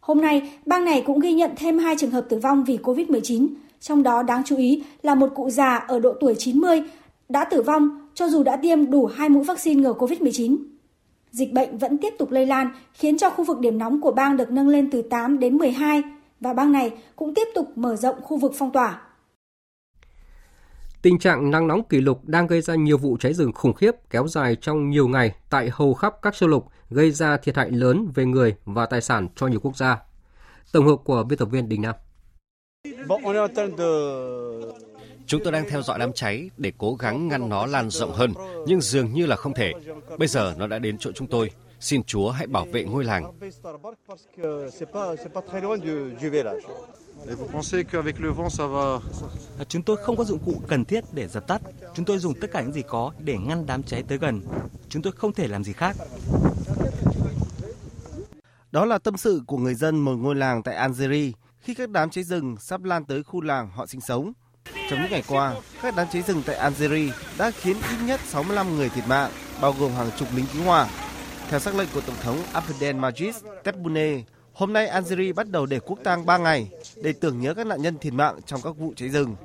[0.00, 3.48] Hôm nay, bang này cũng ghi nhận thêm hai trường hợp tử vong vì COVID-19,
[3.80, 6.82] trong đó đáng chú ý là một cụ già ở độ tuổi 90
[7.28, 10.56] đã tử vong cho dù đã tiêm đủ hai mũi vaccine ngừa COVID-19.
[11.30, 14.36] Dịch bệnh vẫn tiếp tục lây lan, khiến cho khu vực điểm nóng của bang
[14.36, 16.02] được nâng lên từ 8 đến 12
[16.40, 19.00] và bang này cũng tiếp tục mở rộng khu vực phong tỏa.
[21.02, 23.90] Tình trạng nắng nóng kỷ lục đang gây ra nhiều vụ cháy rừng khủng khiếp
[24.10, 27.70] kéo dài trong nhiều ngày tại hầu khắp các châu lục, gây ra thiệt hại
[27.70, 29.98] lớn về người và tài sản cho nhiều quốc gia.
[30.72, 31.94] Tổng hợp của biên tập viên Đình Nam.
[35.26, 38.32] Chúng tôi đang theo dõi đám cháy để cố gắng ngăn nó lan rộng hơn,
[38.66, 39.72] nhưng dường như là không thể.
[40.18, 41.50] Bây giờ nó đã đến chỗ chúng tôi.
[41.80, 43.32] Xin Chúa hãy bảo vệ ngôi làng.
[49.68, 51.62] Chúng tôi không có dụng cụ cần thiết để dập tắt.
[51.94, 54.40] Chúng tôi dùng tất cả những gì có để ngăn đám cháy tới gần.
[54.88, 55.96] Chúng tôi không thể làm gì khác.
[58.72, 62.10] Đó là tâm sự của người dân một ngôi làng tại Algeria khi các đám
[62.10, 64.32] cháy rừng sắp lan tới khu làng họ sinh sống.
[64.90, 68.76] Trong những ngày qua, các đám cháy rừng tại Algeria đã khiến ít nhất 65
[68.76, 70.88] người thiệt mạng, bao gồm hàng chục lính cứu hỏa.
[71.48, 73.32] Theo sắc lệnh của Tổng thống Abdelmadjid
[73.64, 74.22] Tebboune,
[74.54, 76.68] hôm nay Algeria bắt đầu để quốc tang 3 ngày
[77.02, 79.36] để tưởng nhớ các nạn nhân thiệt mạng trong các vụ cháy rừng.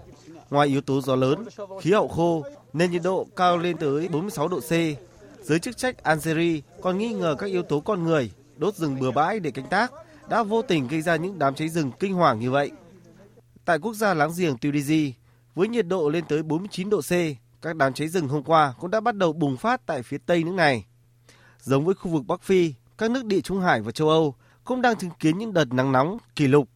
[0.49, 1.45] Ngoài yếu tố gió lớn,
[1.81, 2.43] khí hậu khô,
[2.73, 4.71] nên nhiệt độ cao lên tới 46 độ C.
[5.41, 9.11] Giới chức trách Algeria còn nghi ngờ các yếu tố con người đốt rừng bừa
[9.11, 9.91] bãi để canh tác
[10.29, 12.71] đã vô tình gây ra những đám cháy rừng kinh hoàng như vậy.
[13.65, 15.11] Tại quốc gia láng giềng Tunisia,
[15.55, 17.11] với nhiệt độ lên tới 49 độ C,
[17.61, 20.43] các đám cháy rừng hôm qua cũng đã bắt đầu bùng phát tại phía tây
[20.43, 20.85] nước này.
[21.61, 24.35] Giống với khu vực Bắc Phi, các nước địa Trung Hải và châu Âu
[24.68, 26.70] cũng đang chứng kiến những đợt nắng nóng kỷ lục.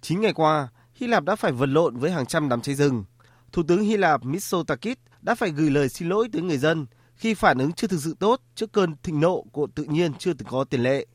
[0.00, 3.04] Chín ngày qua, Hy Lạp đã phải vật lộn với hàng trăm đám cháy rừng.
[3.52, 7.34] Thủ tướng Hy Lạp Mitsotakis đã phải gửi lời xin lỗi tới người dân khi
[7.34, 10.48] phản ứng chưa thực sự tốt trước cơn thịnh nộ của tự nhiên chưa từng
[10.48, 11.06] có tiền lệ.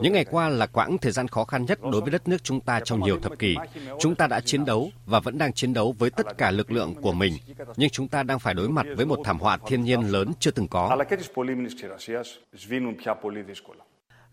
[0.00, 2.60] Những ngày qua là quãng thời gian khó khăn nhất đối với đất nước chúng
[2.60, 3.56] ta trong nhiều thập kỷ.
[4.00, 6.94] Chúng ta đã chiến đấu và vẫn đang chiến đấu với tất cả lực lượng
[6.94, 7.34] của mình,
[7.76, 10.50] nhưng chúng ta đang phải đối mặt với một thảm họa thiên nhiên lớn chưa
[10.50, 10.98] từng có.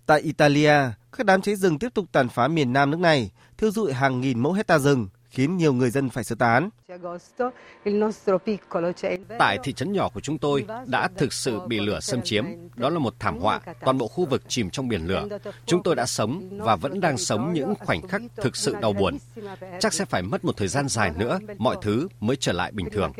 [0.05, 0.74] Tại Italia,
[1.12, 4.22] các đám cháy rừng tiếp tục tàn phá miền nam nước này, thiêu dụi hàng
[4.22, 6.69] nghìn mẫu hecta rừng, khiến nhiều người dân phải sơ tán.
[9.39, 12.45] Tại thị trấn nhỏ của chúng tôi đã thực sự bị lửa xâm chiếm.
[12.75, 15.27] Đó là một thảm họa, toàn bộ khu vực chìm trong biển lửa.
[15.65, 19.17] Chúng tôi đã sống và vẫn đang sống những khoảnh khắc thực sự đau buồn.
[19.80, 22.89] Chắc sẽ phải mất một thời gian dài nữa, mọi thứ mới trở lại bình
[22.89, 23.11] thường.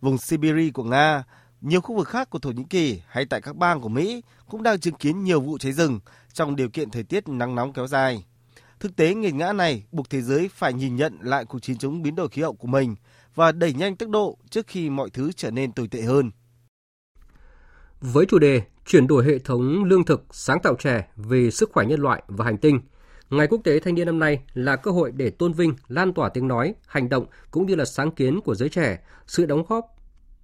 [0.00, 1.24] Vùng Siberia của Nga,
[1.60, 4.62] nhiều khu vực khác của Thổ Nhĩ Kỳ hay tại các bang của Mỹ cũng
[4.62, 6.00] đang chứng kiến nhiều vụ cháy rừng
[6.32, 8.24] trong điều kiện thời tiết nắng nóng kéo dài.
[8.80, 12.02] Thực tế nghiệt ngã này buộc thế giới phải nhìn nhận lại cuộc chiến chống
[12.02, 12.96] biến đổi khí hậu của mình
[13.34, 16.30] và đẩy nhanh tốc độ trước khi mọi thứ trở nên tồi tệ hơn.
[18.00, 21.86] Với chủ đề chuyển đổi hệ thống lương thực sáng tạo trẻ về sức khỏe
[21.86, 22.80] nhân loại và hành tinh,
[23.30, 26.28] Ngày Quốc tế Thanh niên năm nay là cơ hội để tôn vinh, lan tỏa
[26.28, 29.86] tiếng nói, hành động cũng như là sáng kiến của giới trẻ, sự đóng góp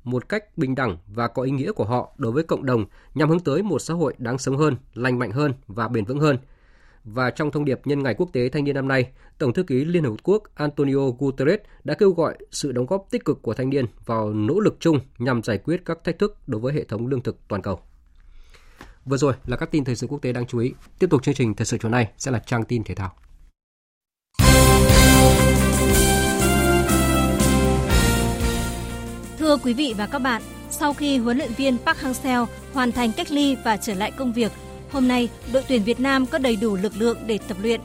[0.05, 3.29] một cách bình đẳng và có ý nghĩa của họ đối với cộng đồng nhằm
[3.29, 6.39] hướng tới một xã hội đáng sống hơn, lành mạnh hơn và bền vững hơn–
[7.05, 9.85] và trong thông điệp nhân ngày quốc tế thanh niên năm nay, Tổng thư ký
[9.85, 13.71] Liên Hợp Quốc Antonio Guterres đã kêu gọi sự đóng góp tích cực của thanh
[13.71, 17.07] niên vào nỗ lực chung nhằm giải quyết các thách thức đối với hệ thống
[17.07, 17.81] lương thực toàn cầu.
[19.05, 20.73] Vừa rồi là các tin thời sự quốc tế đáng chú ý.
[20.99, 23.13] Tiếp tục chương trình thời sự chiều nay sẽ là trang tin thể thao.
[29.39, 33.13] Thưa quý vị và các bạn, sau khi huấn luyện viên Park Hang-seo hoàn thành
[33.17, 34.53] cách ly và trở lại công việc,
[34.93, 37.81] Hôm nay, đội tuyển Việt Nam có đầy đủ lực lượng để tập luyện.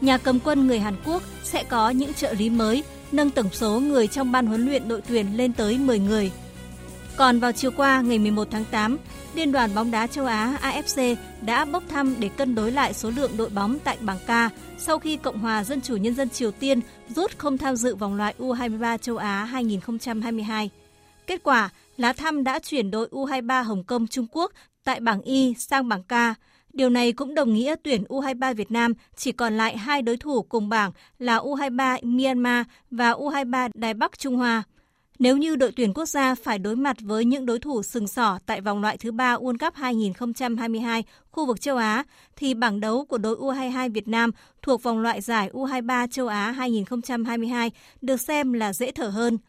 [0.00, 3.80] Nhà cầm quân người Hàn Quốc sẽ có những trợ lý mới, nâng tổng số
[3.80, 6.30] người trong ban huấn luyện đội tuyển lên tới 10 người.
[7.16, 8.98] Còn vào chiều qua, ngày 11 tháng 8,
[9.34, 13.10] Liên đoàn bóng đá châu Á AFC đã bốc thăm để cân đối lại số
[13.10, 16.50] lượng đội bóng tại bảng K sau khi Cộng hòa Dân chủ Nhân dân Triều
[16.50, 20.70] Tiên rút không tham dự vòng loại U23 châu Á 2022.
[21.26, 24.52] Kết quả, lá thăm đã chuyển đội U23 Hồng Kông Trung Quốc
[24.84, 26.38] tại bảng Y sang bảng K.
[26.72, 30.42] Điều này cũng đồng nghĩa tuyển U23 Việt Nam chỉ còn lại hai đối thủ
[30.42, 34.62] cùng bảng là U23 Myanmar và U23 Đài Bắc Trung Hoa.
[35.18, 38.38] Nếu như đội tuyển quốc gia phải đối mặt với những đối thủ sừng sỏ
[38.46, 42.04] tại vòng loại thứ ba World Cup 2022 khu vực châu Á,
[42.36, 44.30] thì bảng đấu của đội U22 Việt Nam
[44.62, 47.70] thuộc vòng loại giải U23 châu Á 2022
[48.00, 49.38] được xem là dễ thở hơn–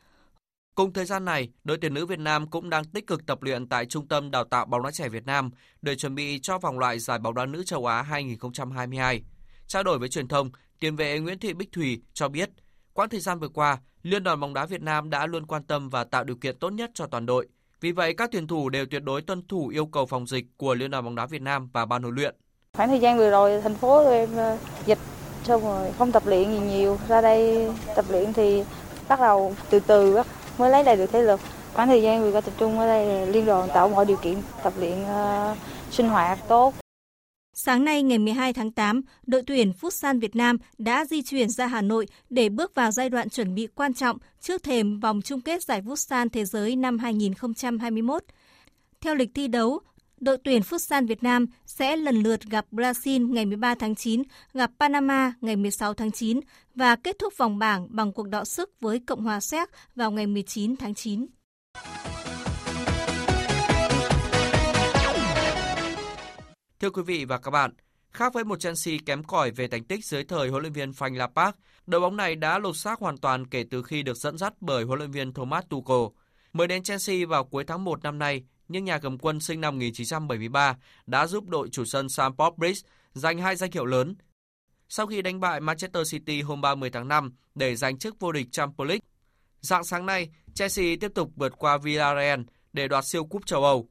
[0.75, 3.69] Cùng thời gian này, đội tuyển nữ Việt Nam cũng đang tích cực tập luyện
[3.69, 5.51] tại Trung tâm Đào tạo bóng đá trẻ Việt Nam
[5.81, 9.23] để chuẩn bị cho vòng loại giải bóng đá nữ châu Á 2022.
[9.67, 10.49] Trao đổi với truyền thông,
[10.79, 12.49] tiền vệ Nguyễn Thị Bích Thủy cho biết,
[12.93, 15.89] quãng thời gian vừa qua, Liên đoàn bóng đá Việt Nam đã luôn quan tâm
[15.89, 17.47] và tạo điều kiện tốt nhất cho toàn đội.
[17.81, 20.75] Vì vậy, các tuyển thủ đều tuyệt đối tuân thủ yêu cầu phòng dịch của
[20.75, 22.35] Liên đoàn bóng đá Việt Nam và ban huấn luyện.
[22.73, 24.99] Khoảng thời gian vừa rồi, thành phố em ờ, dịch
[25.43, 26.97] xong rồi không tập luyện gì nhiều.
[27.07, 28.63] Ra đây tập luyện thì
[29.07, 30.17] bắt đầu từ từ
[30.57, 31.39] mới lấy lại được thể lực.
[31.73, 34.35] Khoảng thời gian vừa qua tập trung ở đây liên đoàn tạo mọi điều kiện
[34.63, 35.57] tập luyện uh,
[35.91, 36.73] sinh hoạt tốt.
[37.53, 41.67] Sáng nay ngày 12 tháng 8, đội tuyển Futsal Việt Nam đã di chuyển ra
[41.67, 45.41] Hà Nội để bước vào giai đoạn chuẩn bị quan trọng trước thềm vòng chung
[45.41, 48.23] kết giải Futsal Thế giới năm 2021.
[49.01, 49.79] Theo lịch thi đấu,
[50.25, 54.23] đội tuyển Futsal Việt Nam sẽ lần lượt gặp Brazil ngày 13 tháng 9,
[54.53, 56.39] gặp Panama ngày 16 tháng 9
[56.75, 60.27] và kết thúc vòng bảng bằng cuộc đọ sức với Cộng hòa Séc vào ngày
[60.27, 61.25] 19 tháng 9.
[66.79, 67.71] Thưa quý vị và các bạn,
[68.11, 71.15] khác với một Chelsea kém cỏi về thành tích dưới thời huấn luyện viên Frank
[71.17, 71.57] Lampard,
[71.87, 74.83] đội bóng này đã lột xác hoàn toàn kể từ khi được dẫn dắt bởi
[74.83, 76.17] huấn luyện viên Thomas Tuchel.
[76.53, 79.75] Mới đến Chelsea vào cuối tháng 1 năm nay, nhưng nhà cầm quân sinh năm
[79.75, 84.15] 1973 đã giúp đội chủ sân Stamford Bridge giành hai danh hiệu lớn.
[84.89, 88.47] Sau khi đánh bại Manchester City hôm 30 tháng 5 để giành chức vô địch
[88.51, 89.05] Champions League,
[89.61, 92.41] dạng sáng nay Chelsea tiếp tục vượt qua Villarreal
[92.73, 93.89] để đoạt siêu cúp châu Âu.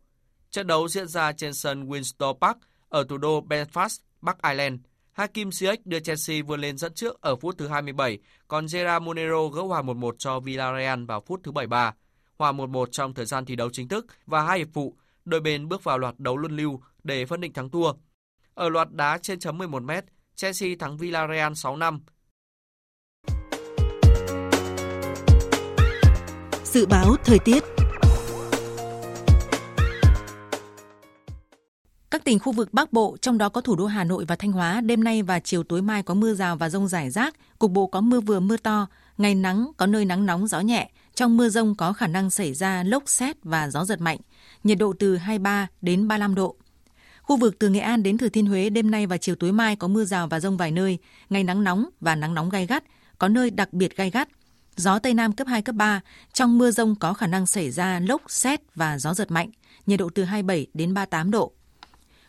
[0.51, 2.59] Trận đấu diễn ra trên sân Windsor Park
[2.89, 4.81] ở thủ đô Belfast, Bắc Ireland.
[5.12, 8.18] Hakim Ziyech đưa Chelsea vươn lên dẫn trước ở phút thứ 27,
[8.49, 11.95] còn Gerard Monero gỡ hòa 1-1 cho Villarreal vào phút thứ 73
[12.45, 15.68] hòa 1-1 trong thời gian thi đấu chính thức và hai hiệp phụ, đôi bên
[15.68, 17.92] bước vào loạt đấu luân lưu để phân định thắng thua.
[18.55, 19.90] Ở loạt đá trên chấm 11 m,
[20.34, 22.01] Chelsea thắng Villarreal 6 năm.
[26.64, 27.64] Dự báo thời tiết
[32.11, 34.53] Các tỉnh khu vực Bắc Bộ, trong đó có thủ đô Hà Nội và Thanh
[34.53, 37.70] Hóa, đêm nay và chiều tối mai có mưa rào và rông rải rác, cục
[37.70, 38.86] bộ có mưa vừa mưa to,
[39.18, 42.54] ngày nắng, có nơi nắng nóng gió nhẹ, trong mưa rông có khả năng xảy
[42.54, 44.18] ra lốc xét và gió giật mạnh,
[44.64, 46.56] nhiệt độ từ 23 đến 35 độ.
[47.22, 49.76] Khu vực từ Nghệ An đến Thừa Thiên Huế đêm nay và chiều tối mai
[49.76, 50.98] có mưa rào và rông vài nơi,
[51.30, 52.84] ngày nắng nóng và nắng nóng gai gắt,
[53.18, 54.28] có nơi đặc biệt gai gắt.
[54.76, 56.00] Gió Tây Nam cấp 2, cấp 3,
[56.32, 59.50] trong mưa rông có khả năng xảy ra lốc, xét và gió giật mạnh,
[59.86, 61.52] nhiệt độ từ 27 đến 38 độ.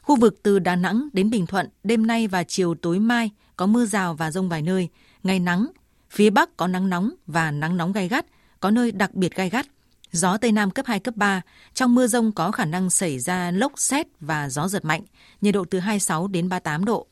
[0.01, 3.65] Khu vực từ Đà Nẵng đến Bình Thuận, đêm nay và chiều tối mai có
[3.65, 4.89] mưa rào và rông vài nơi,
[5.23, 5.67] ngày nắng,
[6.09, 8.25] phía Bắc có nắng nóng và nắng nóng gai gắt,
[8.59, 9.67] có nơi đặc biệt gai gắt.
[10.11, 11.41] Gió Tây Nam cấp 2, cấp 3,
[11.73, 15.01] trong mưa rông có khả năng xảy ra lốc xét và gió giật mạnh,
[15.41, 17.07] nhiệt độ từ 26 đến 38 độ.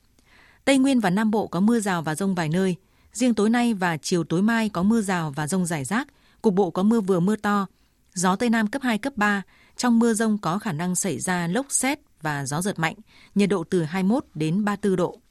[0.65, 2.75] Tây Nguyên và Nam Bộ có mưa rào và rông vài nơi.
[3.13, 6.07] Riêng tối nay và chiều tối mai có mưa rào và rông rải rác,
[6.41, 7.67] cục bộ có mưa vừa mưa to.
[8.13, 9.41] Gió Tây Nam cấp 2, cấp 3,
[9.77, 12.95] trong mưa rông có khả năng xảy ra lốc xét và gió giật mạnh,
[13.35, 15.22] nhiệt độ từ 21 đến 34 độ.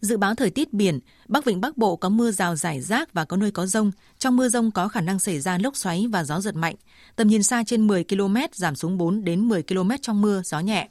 [0.00, 3.24] Dự báo thời tiết biển, Bắc Vịnh Bắc Bộ có mưa rào rải rác và
[3.24, 3.92] có nơi có rông.
[4.18, 6.74] Trong mưa rông có khả năng xảy ra lốc xoáy và gió giật mạnh.
[7.16, 10.60] Tầm nhìn xa trên 10 km, giảm xuống 4 đến 10 km trong mưa, gió
[10.60, 10.88] nhẹ.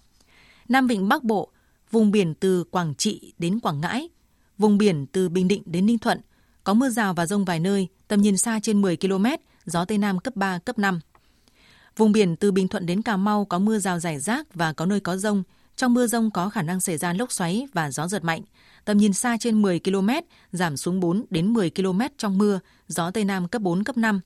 [0.69, 1.51] Nam Vịnh Bắc Bộ,
[1.91, 4.09] vùng biển từ Quảng Trị đến Quảng Ngãi,
[4.57, 6.21] vùng biển từ Bình Định đến Ninh Thuận,
[6.63, 9.25] có mưa rào và rông vài nơi, tầm nhìn xa trên 10 km,
[9.65, 10.99] gió Tây Nam cấp 3, cấp 5.
[11.97, 14.85] Vùng biển từ Bình Thuận đến Cà Mau có mưa rào rải rác và có
[14.85, 15.43] nơi có rông.
[15.75, 18.41] Trong mưa rông có khả năng xảy ra lốc xoáy và gió giật mạnh.
[18.89, 20.09] Tầm nhìn xa trên 10 km,
[20.51, 24.21] giảm xuống 4 đến 10 km trong mưa, gió Tây Nam cấp 4, cấp 5.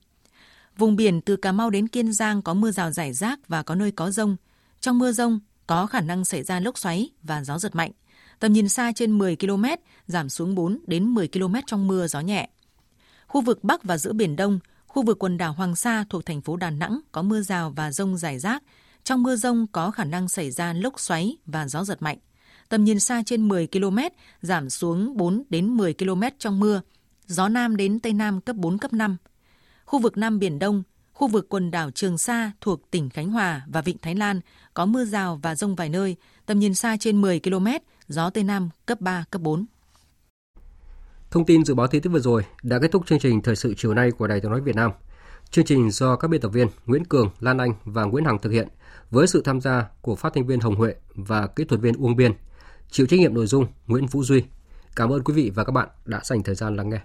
[0.76, 3.74] Vùng biển từ Cà Mau đến Kiên Giang có mưa rào rải rác và có
[3.74, 4.36] nơi có rông.
[4.80, 7.90] Trong mưa rông có khả năng xảy ra lốc xoáy và gió giật mạnh.
[8.40, 9.64] Tầm nhìn xa trên 10 km,
[10.06, 12.48] giảm xuống 4 đến 10 km trong mưa, gió nhẹ.
[13.26, 16.40] Khu vực Bắc và giữa Biển Đông, khu vực quần đảo Hoàng Sa thuộc thành
[16.40, 18.62] phố Đà Nẵng có mưa rào và rông rải rác.
[19.04, 22.18] Trong mưa rông có khả năng xảy ra lốc xoáy và gió giật mạnh.
[22.74, 23.98] Tầm nhìn xa trên 10 km,
[24.42, 26.80] giảm xuống 4 đến 10 km trong mưa.
[27.26, 29.16] Gió Nam đến Tây Nam cấp 4, cấp 5.
[29.84, 33.62] Khu vực Nam Biển Đông, khu vực quần đảo Trường Sa thuộc tỉnh Khánh Hòa
[33.66, 34.40] và Vịnh Thái Lan
[34.74, 36.16] có mưa rào và rông vài nơi,
[36.46, 37.66] tầm nhìn xa trên 10 km,
[38.08, 39.66] gió Tây Nam cấp 3, cấp 4.
[41.30, 43.74] Thông tin dự báo thời tiết vừa rồi đã kết thúc chương trình thời sự
[43.76, 44.90] chiều nay của Đài Tiếng nói Việt Nam.
[45.50, 48.50] Chương trình do các biên tập viên Nguyễn Cường, Lan Anh và Nguyễn Hằng thực
[48.50, 48.68] hiện
[49.10, 52.16] với sự tham gia của phát thanh viên Hồng Huệ và kỹ thuật viên Uông
[52.16, 52.32] Biên.
[52.94, 54.42] Chịu trách nhiệm nội dung Nguyễn Vũ Duy.
[54.96, 57.00] Cảm ơn quý vị và các bạn đã dành thời gian lắng nghe.